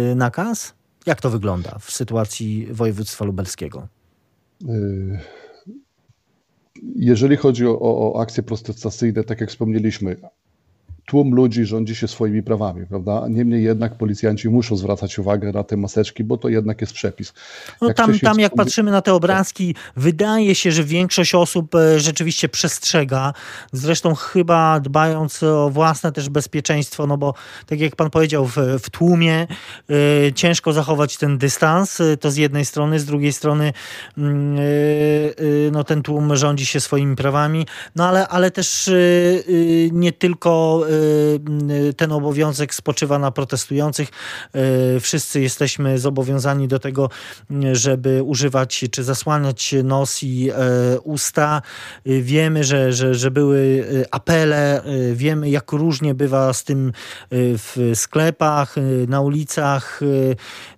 yy, 0.08 0.16
nakaz? 0.16 0.74
Jak 1.06 1.22
to 1.22 1.30
wygląda 1.30 1.78
w 1.80 1.92
sytuacji 1.92 2.68
województwa 2.72 3.26
lubelskiego? 3.26 3.88
Y, 4.70 5.20
jeżeli 6.96 7.38
chodzi 7.38 7.68
o, 7.68 7.80
o 7.80 8.22
akcje 8.22 8.44
protestacyjne, 8.44 9.24
tak 9.24 9.42
jak 9.42 9.50
wspomnieliśmy, 9.50 10.16
tłum 11.06 11.36
ludzi 11.36 11.66
rządzi 11.66 11.96
się 11.96 12.08
swoimi 12.08 12.44
prawami, 12.44 12.86
prawda? 12.86 13.26
Niemniej 13.30 13.64
jednak 13.64 13.96
policjanci 13.96 14.50
muszą 14.50 14.76
zwracać 14.76 15.20
uwagę 15.20 15.52
na 15.52 15.64
te 15.64 15.78
maseczki, 15.78 16.24
bo 16.24 16.38
to 16.38 16.50
jednak 16.50 16.82
jest 16.82 16.94
przepis. 16.94 17.34
No 17.82 17.88
jak 17.88 17.98
tam, 17.98 18.20
tam 18.20 18.40
jak 18.40 18.56
patrzymy 18.56 18.92
na 18.92 19.02
te 19.02 19.14
obrazki, 19.14 19.76
wydaje 19.96 20.56
się, 20.56 20.72
że 20.72 20.84
większość 20.84 21.36
osób 21.36 21.76
e, 21.76 22.00
rzeczywiście 22.00 22.50
przestrzega, 22.50 23.34
zresztą 23.72 24.16
chyba 24.16 24.80
dbając 24.80 25.44
o 25.44 25.70
własne 25.70 26.12
też 26.12 26.30
bezpieczeństwo, 26.30 27.08
no 27.08 27.18
bo 27.18 27.34
tak 27.66 27.80
jak 27.80 27.96
pan 27.96 28.10
powiedział, 28.10 28.46
w, 28.46 28.58
w 28.58 28.90
tłumie 28.90 29.48
y, 30.28 30.34
ciężko 30.36 30.74
zachować 30.74 31.18
ten 31.18 31.38
dystans, 31.38 32.02
e, 32.02 32.18
to 32.18 32.32
z 32.32 32.36
jednej 32.36 32.66
strony, 32.66 33.00
z 33.00 33.06
drugiej 33.06 33.34
strony 33.34 33.74
y, 34.18 35.70
no 35.72 35.84
ten 35.84 36.02
tłum 36.02 36.36
rządzi 36.36 36.66
się 36.66 36.80
swoimi 36.80 37.16
prawami, 37.16 37.66
no 37.96 38.08
ale, 38.08 38.28
ale 38.28 38.52
też 38.52 38.90
nie 39.92 40.12
tylko 40.12 40.84
ten 41.98 42.12
obowiązek 42.12 42.76
spoczywa 42.76 43.20
na 43.20 43.32
protestujących. 43.32 44.10
Y, 44.96 45.00
wszyscy 45.00 45.42
jesteśmy 45.42 46.00
zobowiązani 46.00 46.68
do 46.68 46.80
tego, 46.80 47.10
żeby 47.74 48.24
używać 48.24 48.86
czy 48.92 49.04
zasłaniać 49.04 49.76
nos 49.84 50.24
i 50.24 50.52
y, 50.52 50.54
usta. 51.00 51.62
Wiemy, 52.06 52.64
że, 52.64 52.94
że, 52.94 53.16
że 53.16 53.32
były 53.32 53.86
apele, 54.12 54.82
wiemy 55.14 55.50
jak 55.50 55.72
różnie 55.72 56.16
bywa 56.16 56.54
z 56.54 56.64
tym 56.64 56.92
w 57.32 57.92
sklepach, 57.96 58.76
na 59.08 59.22
ulicach. 59.22 60.00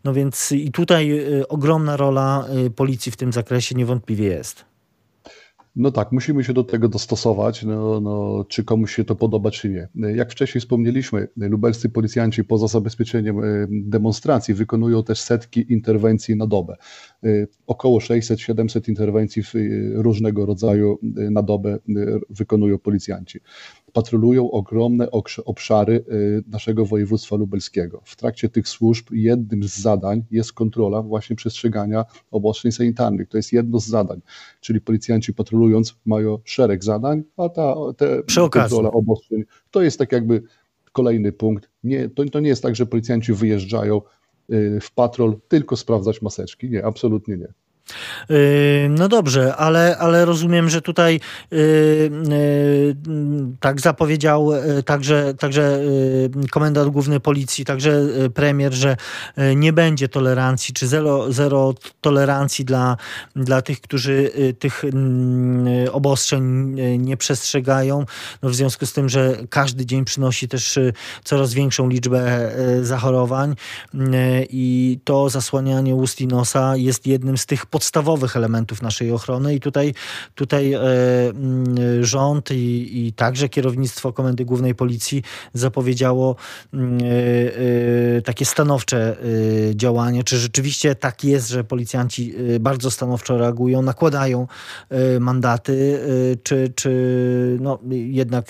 No 0.04 0.14
więc 0.14 0.52
i 0.52 0.72
tutaj 0.72 1.22
ogromna 1.50 1.98
rola 1.98 2.46
policji 2.76 3.12
w 3.12 3.18
tym 3.18 3.34
zakresie 3.34 3.76
niewątpliwie 3.76 4.28
jest. 4.28 4.66
No 5.80 5.92
tak, 5.92 6.12
musimy 6.12 6.44
się 6.44 6.54
do 6.54 6.64
tego 6.64 6.90
dostosować, 6.90 7.64
no, 7.64 8.02
no, 8.02 8.46
czy 8.50 8.64
komuś 8.64 8.96
się 8.96 9.04
to 9.04 9.16
podoba, 9.16 9.52
czy 9.52 9.70
nie. 9.70 9.88
Jak 10.16 10.32
wcześniej 10.32 10.62
wspomnieliśmy, 10.62 11.28
lubelscy 11.38 11.90
policjanci 11.90 12.44
poza 12.44 12.68
zabezpieczeniem 12.68 13.40
e, 13.40 13.44
demonstracji 13.70 14.54
wykonują 14.54 15.04
też 15.04 15.22
setki 15.22 15.74
interwencji 15.74 16.36
na 16.36 16.48
dobę. 16.48 16.76
E, 17.24 17.28
około 17.68 18.00
600-700 18.00 18.90
interwencji 18.90 19.42
e, 19.42 19.58
różnego 20.02 20.46
rodzaju 20.46 21.00
na 21.32 21.44
dobę 21.44 21.78
wykonują 22.30 22.78
policjanci 22.78 23.40
patrolują 23.98 24.52
ogromne 24.52 25.08
obszary 25.46 26.06
y, 26.12 26.44
naszego 26.48 26.86
województwa 26.86 27.36
lubelskiego. 27.36 28.02
W 28.06 28.16
trakcie 28.16 28.50
tych 28.50 28.68
służb 28.68 29.06
jednym 29.12 29.64
z 29.64 29.78
zadań 29.78 30.24
jest 30.32 30.54
kontrola 30.54 31.02
właśnie 31.02 31.36
przestrzegania 31.36 32.06
obostrzeń 32.32 32.72
sanitarnych. 32.72 33.30
To 33.30 33.38
jest 33.38 33.54
jedno 33.54 33.80
z 33.80 33.88
zadań, 33.88 34.22
czyli 34.62 34.82
policjanci 34.82 35.34
patrolując 35.34 35.96
mają 36.06 36.38
szereg 36.44 36.84
zadań, 36.84 37.24
a 37.38 37.50
ta 37.50 37.76
te 37.98 38.24
kontrola 38.50 38.92
obostrzeń 38.92 39.44
to 39.72 39.82
jest 39.82 40.00
tak 40.00 40.12
jakby 40.12 40.44
kolejny 40.92 41.32
punkt. 41.32 41.70
Nie, 41.84 42.10
to, 42.10 42.26
to 42.26 42.40
nie 42.40 42.50
jest 42.50 42.64
tak, 42.64 42.76
że 42.76 42.86
policjanci 42.86 43.34
wyjeżdżają 43.34 44.02
y, 44.52 44.80
w 44.82 44.92
patrol 44.92 45.40
tylko 45.48 45.76
sprawdzać 45.76 46.22
maseczki. 46.22 46.70
Nie, 46.70 46.86
absolutnie 46.86 47.38
nie. 47.38 47.54
Yy, 48.30 48.38
no 48.90 49.08
dobrze, 49.08 49.56
ale, 49.56 49.98
ale 49.98 50.26
rozumiem, 50.26 50.70
że 50.70 50.82
tutaj 50.82 51.20
yy, 51.52 51.58
yy, 52.30 52.96
tak 53.60 53.82
zapowiedział 53.82 54.50
także, 54.86 55.34
także 55.40 55.80
komendant 56.52 56.92
główny 56.92 57.20
policji, 57.20 57.66
także 57.66 58.02
premier, 58.34 58.74
że 58.74 58.98
nie 59.56 59.74
będzie 59.74 60.10
tolerancji, 60.10 60.74
czy 60.74 60.88
zero, 60.88 61.34
zero 61.34 61.74
tolerancji 62.02 62.66
dla, 62.66 62.98
dla 63.36 63.62
tych, 63.62 63.82
którzy 63.82 64.32
tych 64.60 64.84
obostrzeń 65.92 66.76
nie 66.98 67.18
przestrzegają. 67.18 68.06
No 68.42 68.50
w 68.50 68.56
związku 68.56 68.86
z 68.86 68.94
tym, 68.94 69.10
że 69.10 69.38
każdy 69.50 69.86
dzień 69.86 70.06
przynosi 70.06 70.48
też 70.48 70.80
coraz 71.24 71.54
większą 71.54 71.90
liczbę 71.90 72.52
zachorowań 72.82 73.56
i 74.50 75.00
to 75.04 75.30
zasłanianie 75.30 75.96
ust 75.96 76.22
i 76.22 76.28
nosa 76.28 76.78
jest 76.78 77.08
jednym 77.08 77.38
z 77.38 77.46
tych 77.46 77.66
podstawowych 77.78 78.38
elementów 78.38 78.82
naszej 78.82 79.12
ochrony 79.12 79.56
i 79.56 79.60
tutaj, 79.60 79.94
tutaj 80.36 80.74
e, 80.74 80.80
mm, 80.80 82.04
rząd 82.04 82.52
i, 82.52 83.08
i 83.08 83.14
także 83.14 83.50
kierownictwo 83.50 84.14
Komendy 84.14 84.46
Głównej 84.46 84.76
Policji 84.76 85.24
zapowiedziało 85.54 86.36
mm, 86.74 86.98
e, 86.98 88.18
e, 88.18 88.22
takie 88.22 88.46
stanowcze 88.46 89.18
działanie. 89.76 90.24
Czy 90.24 90.38
rzeczywiście 90.38 90.96
tak 90.96 91.24
jest, 91.24 91.50
że 91.50 91.64
policjanci 91.64 92.34
bardzo 92.60 92.92
stanowczo 92.92 93.38
reagują, 93.38 93.82
nakładają 93.82 94.48
mandaty, 95.20 96.00
czy, 96.44 96.74
czy 96.76 97.58
no, 97.62 97.80
jednak 97.92 98.46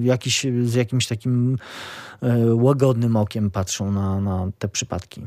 jakiś, 0.00 0.46
z 0.64 0.74
jakimś 0.74 1.06
takim 1.06 1.58
łagodnym 2.52 3.16
okiem 3.16 3.50
patrzą 3.50 3.92
na, 3.92 4.20
na 4.20 4.48
te 4.58 4.68
przypadki? 4.68 5.26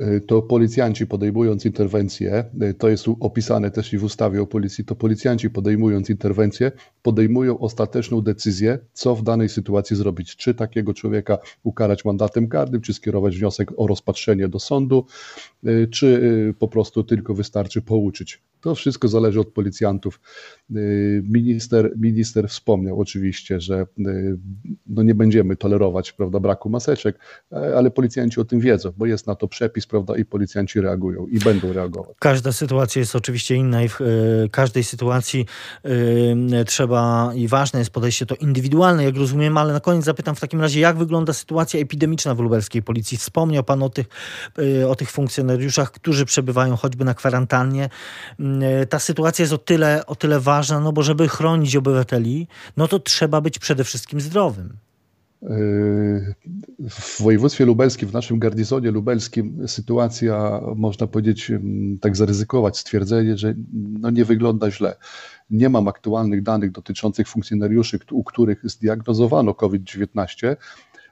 Y, 0.00 0.20
to 0.20 0.42
policjanci 0.42 1.06
podejmując 1.06 1.66
interwencję, 1.66 2.44
y, 2.62 2.74
to 2.74 2.88
jest 2.88 3.06
opisane 3.20 3.70
też 3.70 3.92
i 3.92 3.98
w 3.98 4.04
ustawie 4.04 4.42
o 4.42 4.46
policji, 4.46 4.84
to 4.84 4.96
policjanci 4.96 5.50
podejmując 5.50 6.10
interwencję, 6.10 6.72
podejmują 7.02 7.58
ostateczną 7.58 8.20
decyzję, 8.20 8.78
co 8.92 9.16
w 9.16 9.22
danej 9.22 9.48
sytuacji 9.48 9.96
zrobić. 9.96 10.36
Czy 10.36 10.54
takiego 10.54 10.94
człowieka 10.94 11.38
ukarać 11.62 12.04
mandatem 12.04 12.48
karnym, 12.48 12.80
czy 12.80 12.94
skierować 12.94 13.38
wniosek 13.38 13.72
o 13.76 13.86
rozpatrzenie 13.86 14.48
do 14.48 14.58
sądu, 14.58 15.06
czy 15.90 16.54
po 16.58 16.68
prostu 16.68 17.04
tylko 17.04 17.34
wystarczy 17.34 17.82
pouczyć. 17.82 18.42
To 18.60 18.74
wszystko 18.74 19.08
zależy 19.08 19.40
od 19.40 19.48
policjantów. 19.48 20.20
Minister, 21.22 21.92
minister 21.96 22.48
wspomniał 22.48 23.00
oczywiście, 23.00 23.60
że 23.60 23.86
no 24.86 25.02
nie 25.02 25.14
będziemy 25.14 25.56
tolerować 25.56 26.12
prawda, 26.12 26.40
braku 26.40 26.70
maseczek, 26.70 27.18
ale 27.50 27.90
policjanci 27.90 28.40
o 28.40 28.44
tym 28.44 28.60
wiedzą, 28.60 28.92
bo 28.96 29.06
jest 29.06 29.26
na 29.26 29.34
to 29.34 29.48
przepis 29.48 29.86
prawda, 29.86 30.16
i 30.16 30.24
policjanci 30.24 30.80
reagują 30.80 31.26
i 31.26 31.38
będą 31.38 31.72
reagować. 31.72 32.16
Każda 32.18 32.52
sytuacja 32.52 33.00
jest 33.00 33.16
oczywiście 33.16 33.54
inna 33.54 33.82
i 33.82 33.88
w 33.88 34.00
y, 34.00 34.48
każdej 34.50 34.84
sytuacji 34.84 35.46
y, 36.60 36.64
trzeba 36.64 37.32
i 37.34 37.48
ważne 37.48 37.78
jest 37.78 37.90
podejście 37.90 38.26
to 38.26 38.34
indywidualne, 38.34 39.04
jak 39.04 39.16
rozumiem, 39.16 39.58
ale 39.58 39.72
na 39.72 39.80
koniec 39.80 40.04
zapytam 40.04 40.34
w 40.34 40.40
takim 40.40 40.60
razie, 40.60 40.80
jak 40.80 40.98
wygląda 40.98 41.32
sytuacja 41.32 41.80
epidemiczna 41.80 42.34
w 42.34 42.40
lubelskiej 42.40 42.82
policji? 42.82 43.18
Wspomniał 43.18 43.64
Pan 43.64 43.82
o 43.82 43.88
tych, 43.88 44.06
y, 44.58 44.88
o 44.88 44.94
tych 44.94 45.10
funkcjonariuszach, 45.10 45.49
którzy 45.92 46.24
przebywają 46.24 46.76
choćby 46.76 47.04
na 47.04 47.14
kwarantannie. 47.14 47.88
Ta 48.88 48.98
sytuacja 48.98 49.42
jest 49.42 49.52
o 49.52 49.58
tyle, 49.58 50.06
o 50.06 50.16
tyle 50.16 50.40
ważna, 50.40 50.80
no 50.80 50.92
bo 50.92 51.02
żeby 51.02 51.28
chronić 51.28 51.76
obywateli, 51.76 52.48
no 52.76 52.88
to 52.88 52.98
trzeba 52.98 53.40
być 53.40 53.58
przede 53.58 53.84
wszystkim 53.84 54.20
zdrowym. 54.20 54.76
W 56.90 57.22
województwie 57.22 57.64
lubelskim, 57.64 58.08
w 58.08 58.12
naszym 58.12 58.38
garnizonie 58.38 58.90
lubelskim 58.90 59.68
sytuacja, 59.68 60.60
można 60.76 61.06
powiedzieć, 61.06 61.52
tak 62.00 62.16
zaryzykować 62.16 62.78
stwierdzenie, 62.78 63.36
że 63.36 63.54
no 63.72 64.10
nie 64.10 64.24
wygląda 64.24 64.70
źle. 64.70 64.96
Nie 65.50 65.68
mam 65.68 65.88
aktualnych 65.88 66.42
danych 66.42 66.72
dotyczących 66.72 67.28
funkcjonariuszy, 67.28 67.98
u 68.10 68.24
których 68.24 68.60
zdiagnozowano 68.64 69.54
COVID-19. 69.54 70.56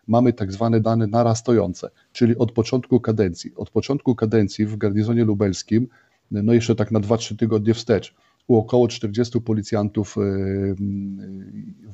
Mamy 0.09 0.33
tak 0.33 0.53
zwane 0.53 0.81
dane 0.81 1.07
narastające, 1.07 1.90
czyli 2.12 2.37
od 2.37 2.53
początku 2.53 3.01
kadencji. 3.01 3.53
Od 3.57 3.71
początku 3.71 4.14
kadencji 4.14 4.66
w 4.66 4.77
garnizonie 4.77 5.25
lubelskim, 5.25 5.88
no 6.31 6.53
jeszcze 6.53 6.75
tak 6.75 6.90
na 6.90 7.01
2-3 7.01 7.37
tygodnie 7.37 7.75
wstecz, 7.75 8.14
u 8.47 8.57
około 8.57 8.88
40 8.88 9.40
policjantów 9.40 10.16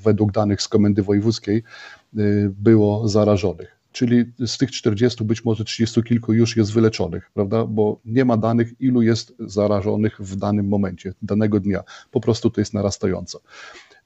według 0.04 0.32
danych 0.32 0.62
z 0.62 0.68
Komendy 0.68 1.02
Wojewódzkiej 1.02 1.62
było 2.48 3.08
zarażonych 3.08 3.84
czyli 3.94 4.24
z 4.46 4.58
tych 4.58 4.70
40 4.70 5.24
być 5.24 5.44
może 5.44 5.64
30 5.64 6.02
kilku 6.02 6.32
już 6.32 6.56
jest 6.56 6.72
wyleczonych, 6.72 7.30
prawda? 7.34 7.64
Bo 7.64 8.00
nie 8.04 8.24
ma 8.24 8.36
danych, 8.36 8.80
ilu 8.80 9.02
jest 9.02 9.34
zarażonych 9.38 10.20
w 10.20 10.36
danym 10.36 10.68
momencie, 10.68 11.14
danego 11.22 11.60
dnia. 11.60 11.82
Po 12.10 12.20
prostu 12.20 12.50
to 12.50 12.60
jest 12.60 12.74
narastająco. 12.74 13.40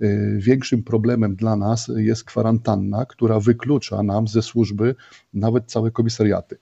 Y, 0.03 0.39
większym 0.39 0.83
problemem 0.83 1.37
dla 1.37 1.57
nas 1.57 1.91
jest 1.97 2.25
kwarantanna, 2.25 3.07
która 3.07 3.41
wyklucza 3.41 4.03
nam 4.03 4.29
ze 4.29 4.43
służby 4.43 4.95
nawet 5.35 5.67
całe 5.67 5.91
komisariaty. 5.91 6.59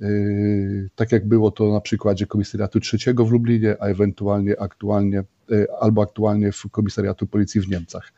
Y, 0.00 0.90
tak 0.94 1.12
jak 1.12 1.28
było 1.28 1.50
to 1.50 1.72
na 1.72 1.80
przykładzie 1.80 2.26
komisariatu 2.26 2.80
trzeciego 2.80 3.24
w 3.24 3.30
Lublinie, 3.30 3.76
a 3.80 3.86
ewentualnie 3.86 4.60
aktualnie 4.60 5.24
albo 5.80 6.02
aktualnie 6.02 6.52
w 6.52 6.62
komisariatu 6.70 7.26
policji 7.26 7.60
w 7.60 7.68
Niemcach. 7.68 8.12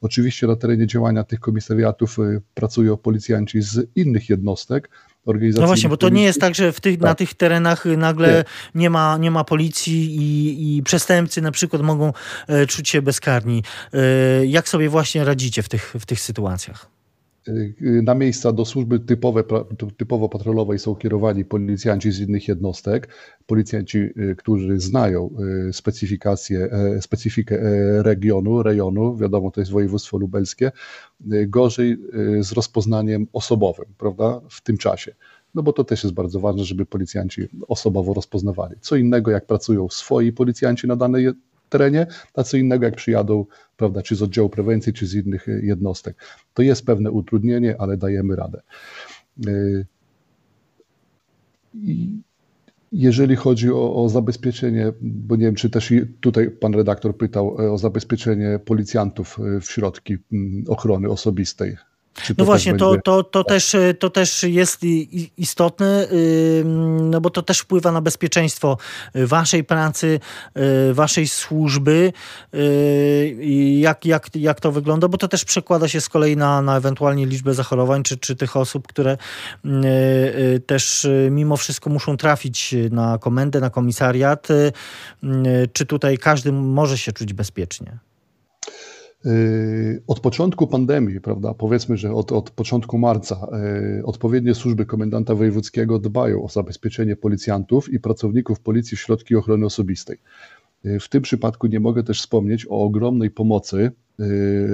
Oczywiście 0.00 0.46
na 0.46 0.56
terenie 0.56 0.86
działania 0.86 1.24
tych 1.24 1.40
komisariatów 1.40 2.16
pracują 2.54 2.96
policjanci 2.96 3.62
z 3.62 3.86
innych 3.96 4.28
jednostek, 4.28 4.90
no 5.26 5.66
właśnie, 5.66 5.88
bo 5.88 5.96
to 5.96 6.08
nie 6.08 6.22
jest 6.22 6.40
tak, 6.40 6.54
że 6.54 6.72
tych, 6.72 6.94
tak. 6.94 7.00
na 7.00 7.14
tych 7.14 7.34
terenach 7.34 7.84
nagle 7.84 8.44
nie. 8.74 8.80
nie, 8.80 8.90
ma, 8.90 9.18
nie 9.18 9.30
ma 9.30 9.44
policji 9.44 10.16
i, 10.16 10.76
i 10.76 10.82
przestępcy 10.82 11.42
na 11.42 11.50
przykład 11.50 11.82
mogą 11.82 12.12
e, 12.48 12.66
czuć 12.66 12.88
się 12.88 13.02
bezkarni. 13.02 13.62
E, 13.92 14.46
jak 14.46 14.68
sobie 14.68 14.88
właśnie 14.88 15.24
radzicie 15.24 15.62
w 15.62 15.68
tych, 15.68 15.94
w 16.00 16.06
tych 16.06 16.20
sytuacjach? 16.20 16.99
Y, 17.48 18.02
na 18.02 18.14
miejsca 18.14 18.52
do 18.52 18.64
służby 18.64 19.00
typowe, 19.00 19.44
typowo 19.96 20.28
patrolowej 20.28 20.78
są 20.78 20.94
kierowani 20.94 21.44
policjanci 21.44 22.12
z 22.12 22.20
innych 22.20 22.48
jednostek, 22.48 23.08
policjanci, 23.46 23.98
y, 23.98 24.36
którzy 24.38 24.80
znają 24.80 25.30
y, 25.68 25.72
specyfikację, 25.72 26.68
e, 26.72 27.02
specyfikę 27.02 27.60
e, 27.60 28.02
regionu, 28.02 28.62
rejonu, 28.62 29.16
wiadomo, 29.16 29.50
to 29.50 29.60
jest 29.60 29.72
województwo 29.72 30.18
lubelskie, 30.18 30.72
gorzej 31.46 31.96
z 32.40 32.52
rozpoznaniem 32.52 33.26
osobowym, 33.32 33.86
prawda, 33.98 34.40
w 34.50 34.60
tym 34.60 34.78
czasie. 34.78 35.14
No 35.54 35.62
bo 35.62 35.72
to 35.72 35.84
też 35.84 36.04
jest 36.04 36.14
bardzo 36.14 36.40
ważne, 36.40 36.64
żeby 36.64 36.86
policjanci 36.86 37.48
osobowo 37.68 38.14
rozpoznawali. 38.14 38.76
Co 38.80 38.96
innego, 38.96 39.30
jak 39.30 39.46
pracują 39.46 39.88
swoi 39.88 40.32
policjanci 40.32 40.86
na 40.86 40.96
danej 40.96 41.28
terenie, 41.70 42.06
a 42.34 42.42
co 42.42 42.56
innego 42.56 42.84
jak 42.84 42.96
przyjadą, 42.96 43.44
prawda, 43.76 44.02
czy 44.02 44.16
z 44.16 44.22
oddziału 44.22 44.48
prewencji, 44.48 44.92
czy 44.92 45.06
z 45.06 45.14
innych 45.14 45.48
e, 45.48 45.52
jednostek. 45.52 46.16
To 46.54 46.62
jest 46.62 46.86
pewne 46.86 47.10
utrudnienie, 47.10 47.76
ale 47.78 47.96
dajemy 47.96 48.36
radę. 48.36 48.62
E, 49.46 49.50
jeżeli 52.92 53.36
chodzi 53.36 53.70
o, 53.70 53.94
o, 53.94 54.08
zabezpieczenie, 54.08 54.92
bo 55.00 55.36
nie 55.36 55.44
wiem, 55.44 55.54
czy 55.54 55.70
też 55.70 55.92
tutaj 56.20 56.50
pan 56.50 56.74
redaktor 56.74 57.16
pytał 57.16 57.56
e, 57.60 57.72
o 57.72 57.78
zabezpieczenie 57.78 58.58
policjantów 58.64 59.38
w 59.60 59.64
środki 59.64 60.16
ochrony 60.68 61.08
osobistej 61.08 61.76
no 62.38 62.44
właśnie, 62.44 62.76
to, 62.76 62.96
to, 63.04 63.24
to, 63.24 63.44
też, 63.44 63.76
to 63.98 64.10
też 64.10 64.42
jest 64.42 64.80
istotne, 65.36 66.08
no 67.00 67.20
bo 67.20 67.30
to 67.30 67.42
też 67.42 67.58
wpływa 67.58 67.92
na 67.92 68.00
bezpieczeństwo 68.00 68.76
waszej 69.14 69.64
pracy, 69.64 70.20
y, 70.90 70.94
waszej 70.94 71.28
służby. 71.28 72.12
Y, 72.54 73.36
jak, 73.80 74.04
jak, 74.04 74.28
jak 74.34 74.60
to 74.60 74.72
wygląda? 74.72 75.08
Bo 75.08 75.18
to 75.18 75.28
też 75.28 75.44
przekłada 75.44 75.88
się 75.88 76.00
z 76.00 76.08
kolei 76.08 76.36
na, 76.36 76.62
na 76.62 76.76
ewentualnie 76.76 77.26
liczbę 77.26 77.54
zachorowań, 77.54 78.02
czy, 78.02 78.16
czy 78.16 78.36
tych 78.36 78.56
osób, 78.56 78.88
które 78.88 79.16
y, 79.64 80.60
też 80.66 81.06
mimo 81.30 81.56
wszystko 81.56 81.90
muszą 81.90 82.16
trafić 82.16 82.74
na 82.90 83.18
komendę, 83.18 83.60
na 83.60 83.70
komisariat. 83.70 84.48
Czy 85.72 85.86
tutaj 85.86 86.18
każdy 86.18 86.52
może 86.52 86.98
się 86.98 87.12
czuć 87.12 87.32
bezpiecznie? 87.32 88.09
Yy, 89.24 90.02
od 90.06 90.20
początku 90.20 90.66
pandemii, 90.66 91.20
prawda, 91.20 91.54
powiedzmy, 91.54 91.96
że 91.96 92.14
od, 92.14 92.32
od 92.32 92.50
początku 92.50 92.98
marca, 92.98 93.48
yy, 93.96 94.06
odpowiednie 94.06 94.54
służby 94.54 94.86
komendanta 94.86 95.34
wojewódzkiego 95.34 95.98
dbają 95.98 96.44
o 96.44 96.48
zabezpieczenie 96.48 97.16
policjantów 97.16 97.92
i 97.92 98.00
pracowników 98.00 98.60
policji 98.60 98.96
w 98.96 99.00
środki 99.00 99.36
ochrony 99.36 99.66
osobistej. 99.66 100.18
Yy, 100.84 101.00
w 101.00 101.08
tym 101.08 101.22
przypadku 101.22 101.66
nie 101.66 101.80
mogę 101.80 102.02
też 102.02 102.20
wspomnieć 102.20 102.66
o 102.66 102.84
ogromnej 102.84 103.30
pomocy, 103.30 103.90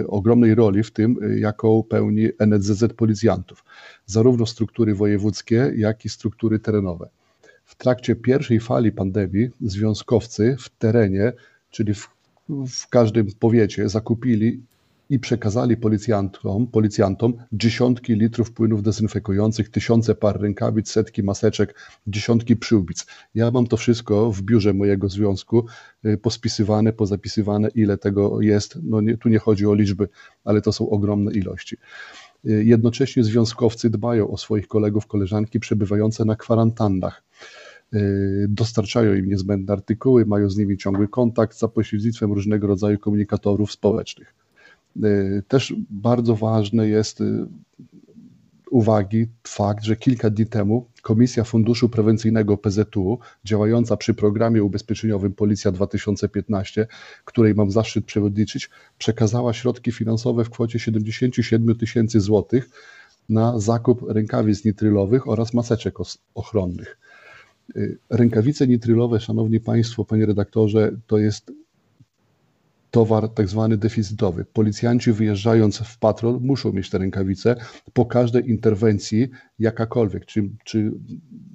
ogromnej 0.09 0.55
roli 0.55 0.83
w 0.83 0.91
tym, 0.91 1.17
jaką 1.39 1.83
pełni 1.83 2.29
NZZ 2.47 2.85
policjantów, 2.97 3.65
zarówno 4.07 4.47
struktury 4.47 4.95
wojewódzkie, 4.95 5.73
jak 5.77 6.05
i 6.05 6.09
struktury 6.09 6.59
terenowe. 6.59 7.09
W 7.65 7.75
trakcie 7.75 8.17
pierwszej 8.17 8.61
fali 8.61 8.93
pandemii 8.93 9.49
związkowcy 9.61 10.57
w 10.61 10.69
terenie, 10.69 11.33
czyli 11.71 11.95
w 11.95 12.16
w 12.49 12.89
każdym 12.89 13.27
powiecie 13.39 13.89
zakupili 13.89 14.61
i 15.11 15.19
przekazali 15.19 15.77
policjantom, 15.77 16.67
policjantom 16.67 17.35
dziesiątki 17.53 18.15
litrów 18.15 18.53
płynów 18.53 18.83
dezynfekujących, 18.83 19.69
tysiące 19.69 20.15
par 20.15 20.41
rękawic, 20.41 20.91
setki 20.91 21.23
maseczek, 21.23 21.75
dziesiątki 22.07 22.57
przyłbic. 22.57 23.07
Ja 23.35 23.51
mam 23.51 23.67
to 23.67 23.77
wszystko 23.77 24.33
w 24.33 24.43
biurze 24.43 24.75
mojego 24.75 25.09
związku 25.09 25.67
y, 26.05 26.19
pospisywane, 26.19 26.93
pozapisywane, 26.93 27.69
ile 27.75 27.99
tego 27.99 28.41
jest. 28.41 28.79
No 28.83 29.01
nie, 29.01 29.17
tu 29.17 29.29
nie 29.29 29.39
chodzi 29.39 29.67
o 29.67 29.75
liczby, 29.75 30.09
ale 30.45 30.63
to 30.63 30.73
są 30.73 30.91
ogromne 30.91 31.33
ilości. 31.33 31.77
Y, 32.47 32.65
jednocześnie 32.65 33.25
związkowcy 33.25 33.91
dbają 33.91 34.31
o 34.31 34.37
swoich 34.37 34.69
kolegów, 34.69 35.07
koleżanki 35.07 35.61
przebywające 35.61 36.25
na 36.25 36.37
kwarantannach. 36.37 37.23
Y, 37.94 38.46
dostarczają 38.49 39.14
im 39.14 39.27
niezbędne 39.29 39.72
artykuły, 39.72 40.27
mają 40.27 40.51
z 40.51 40.57
nimi 40.57 40.77
ciągły 40.77 41.09
kontakt 41.09 41.59
za 41.59 41.68
pośrednictwem 41.68 42.33
różnego 42.33 42.66
rodzaju 42.66 42.99
komunikatorów 42.99 43.72
społecznych. 43.72 44.35
Y, 45.05 45.42
też 45.49 45.75
bardzo 45.90 46.37
ważne 46.37 46.88
jest 46.88 47.20
y, 47.20 47.46
uwagi 48.70 49.27
fakt, 49.46 49.85
że 49.85 49.96
kilka 49.96 50.31
dni 50.31 50.46
temu 50.46 50.87
Komisja 51.03 51.44
Funduszu 51.44 51.88
Prewencyjnego 51.88 52.57
PZU, 52.57 53.18
działająca 53.44 53.96
przy 53.96 54.14
programie 54.14 54.62
ubezpieczeniowym 54.62 55.33
Policja 55.33 55.72
2015, 55.72 56.87
której 57.25 57.55
mam 57.55 57.70
zaszczyt 57.70 58.05
przewodniczyć, 58.05 58.70
przekazała 58.99 59.53
środki 59.53 59.92
finansowe 59.92 60.44
w 60.44 60.51
kwocie 60.51 60.79
77 60.79 61.77
tysięcy 61.77 62.20
złotych 62.20 62.70
na 63.29 63.59
zakup 63.59 64.03
rękawic 64.09 64.64
nitrylowych 64.64 65.29
oraz 65.29 65.55
maseczek 65.55 65.94
ochronnych. 66.35 66.99
Y, 67.77 67.99
rękawice 68.11 68.67
nitrylowe, 68.67 69.21
szanowni 69.21 69.61
państwo, 69.61 70.05
panie 70.05 70.27
redaktorze, 70.27 70.93
to 71.07 71.19
jest 71.19 71.53
towar 72.91 73.29
tak 73.29 73.49
zwany 73.49 73.77
deficytowy. 73.77 74.45
Policjanci 74.45 75.13
wyjeżdżając 75.13 75.79
w 75.79 75.99
patrol 75.99 76.41
muszą 76.41 76.73
mieć 76.73 76.91
te 76.91 76.99
rękawice 76.99 77.57
po 77.93 78.07
każdej 78.07 78.51
interwencji, 78.51 79.29
jakakolwiek, 79.59 80.27
czy, 80.27 80.49
czy 80.65 80.93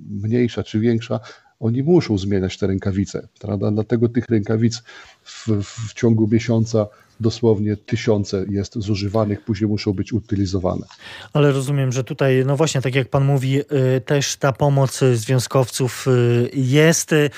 mniejsza, 0.10 0.63
czy 0.63 0.80
większa, 0.80 1.19
oni 1.60 1.84
muszą 1.84 2.17
zmieniać 2.17 2.58
te 2.58 2.67
rękawice. 2.67 3.28
Prawda? 3.39 3.71
Dlatego 3.71 4.10
tych 4.10 4.30
rękawic 4.30 4.84
w, 5.24 5.47
w 5.63 5.93
ciągu 5.93 6.28
miesiąca 6.28 6.88
dosłownie 7.21 7.77
tysiące 7.77 8.45
jest 8.49 8.79
zużywanych, 8.79 9.41
później 9.41 9.67
muszą 9.67 9.93
być 9.93 10.13
utylizowane. 10.13 10.86
Ale 11.34 11.51
rozumiem, 11.51 11.91
że 11.91 12.03
tutaj, 12.03 12.43
no 12.45 12.57
właśnie, 12.57 12.81
tak 12.81 12.95
jak 12.95 13.10
pan 13.10 13.25
mówi, 13.25 13.60
y, 13.60 14.01
też 14.01 14.36
ta 14.36 14.51
pomoc 14.51 14.99
związkowców 15.13 16.07
y, 16.07 16.49
jest. 16.53 17.13
Y, 17.13 17.29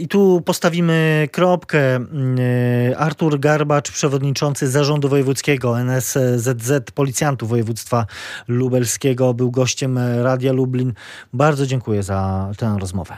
I 0.00 0.08
tu 0.08 0.42
postawimy 0.44 1.28
kropkę. 1.32 1.78
Artur 2.96 3.40
Garbacz, 3.40 3.90
przewodniczący 3.90 4.68
Zarządu 4.68 5.08
Wojewódzkiego 5.08 5.80
NSZZ 5.80 6.90
Policjantów 6.94 7.48
Województwa 7.48 8.06
Lubelskiego, 8.48 9.34
był 9.34 9.50
gościem 9.50 9.98
Radia 10.22 10.52
Lublin. 10.52 10.92
Bardzo 11.32 11.66
dziękuję 11.66 12.02
za 12.02 12.50
tę 12.58 12.76
rozmowę. 12.80 13.16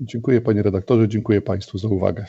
Dziękuję 0.00 0.40
panie 0.40 0.62
redaktorze, 0.62 1.08
dziękuję 1.08 1.42
państwu 1.42 1.78
za 1.78 1.88
uwagę. 1.88 2.26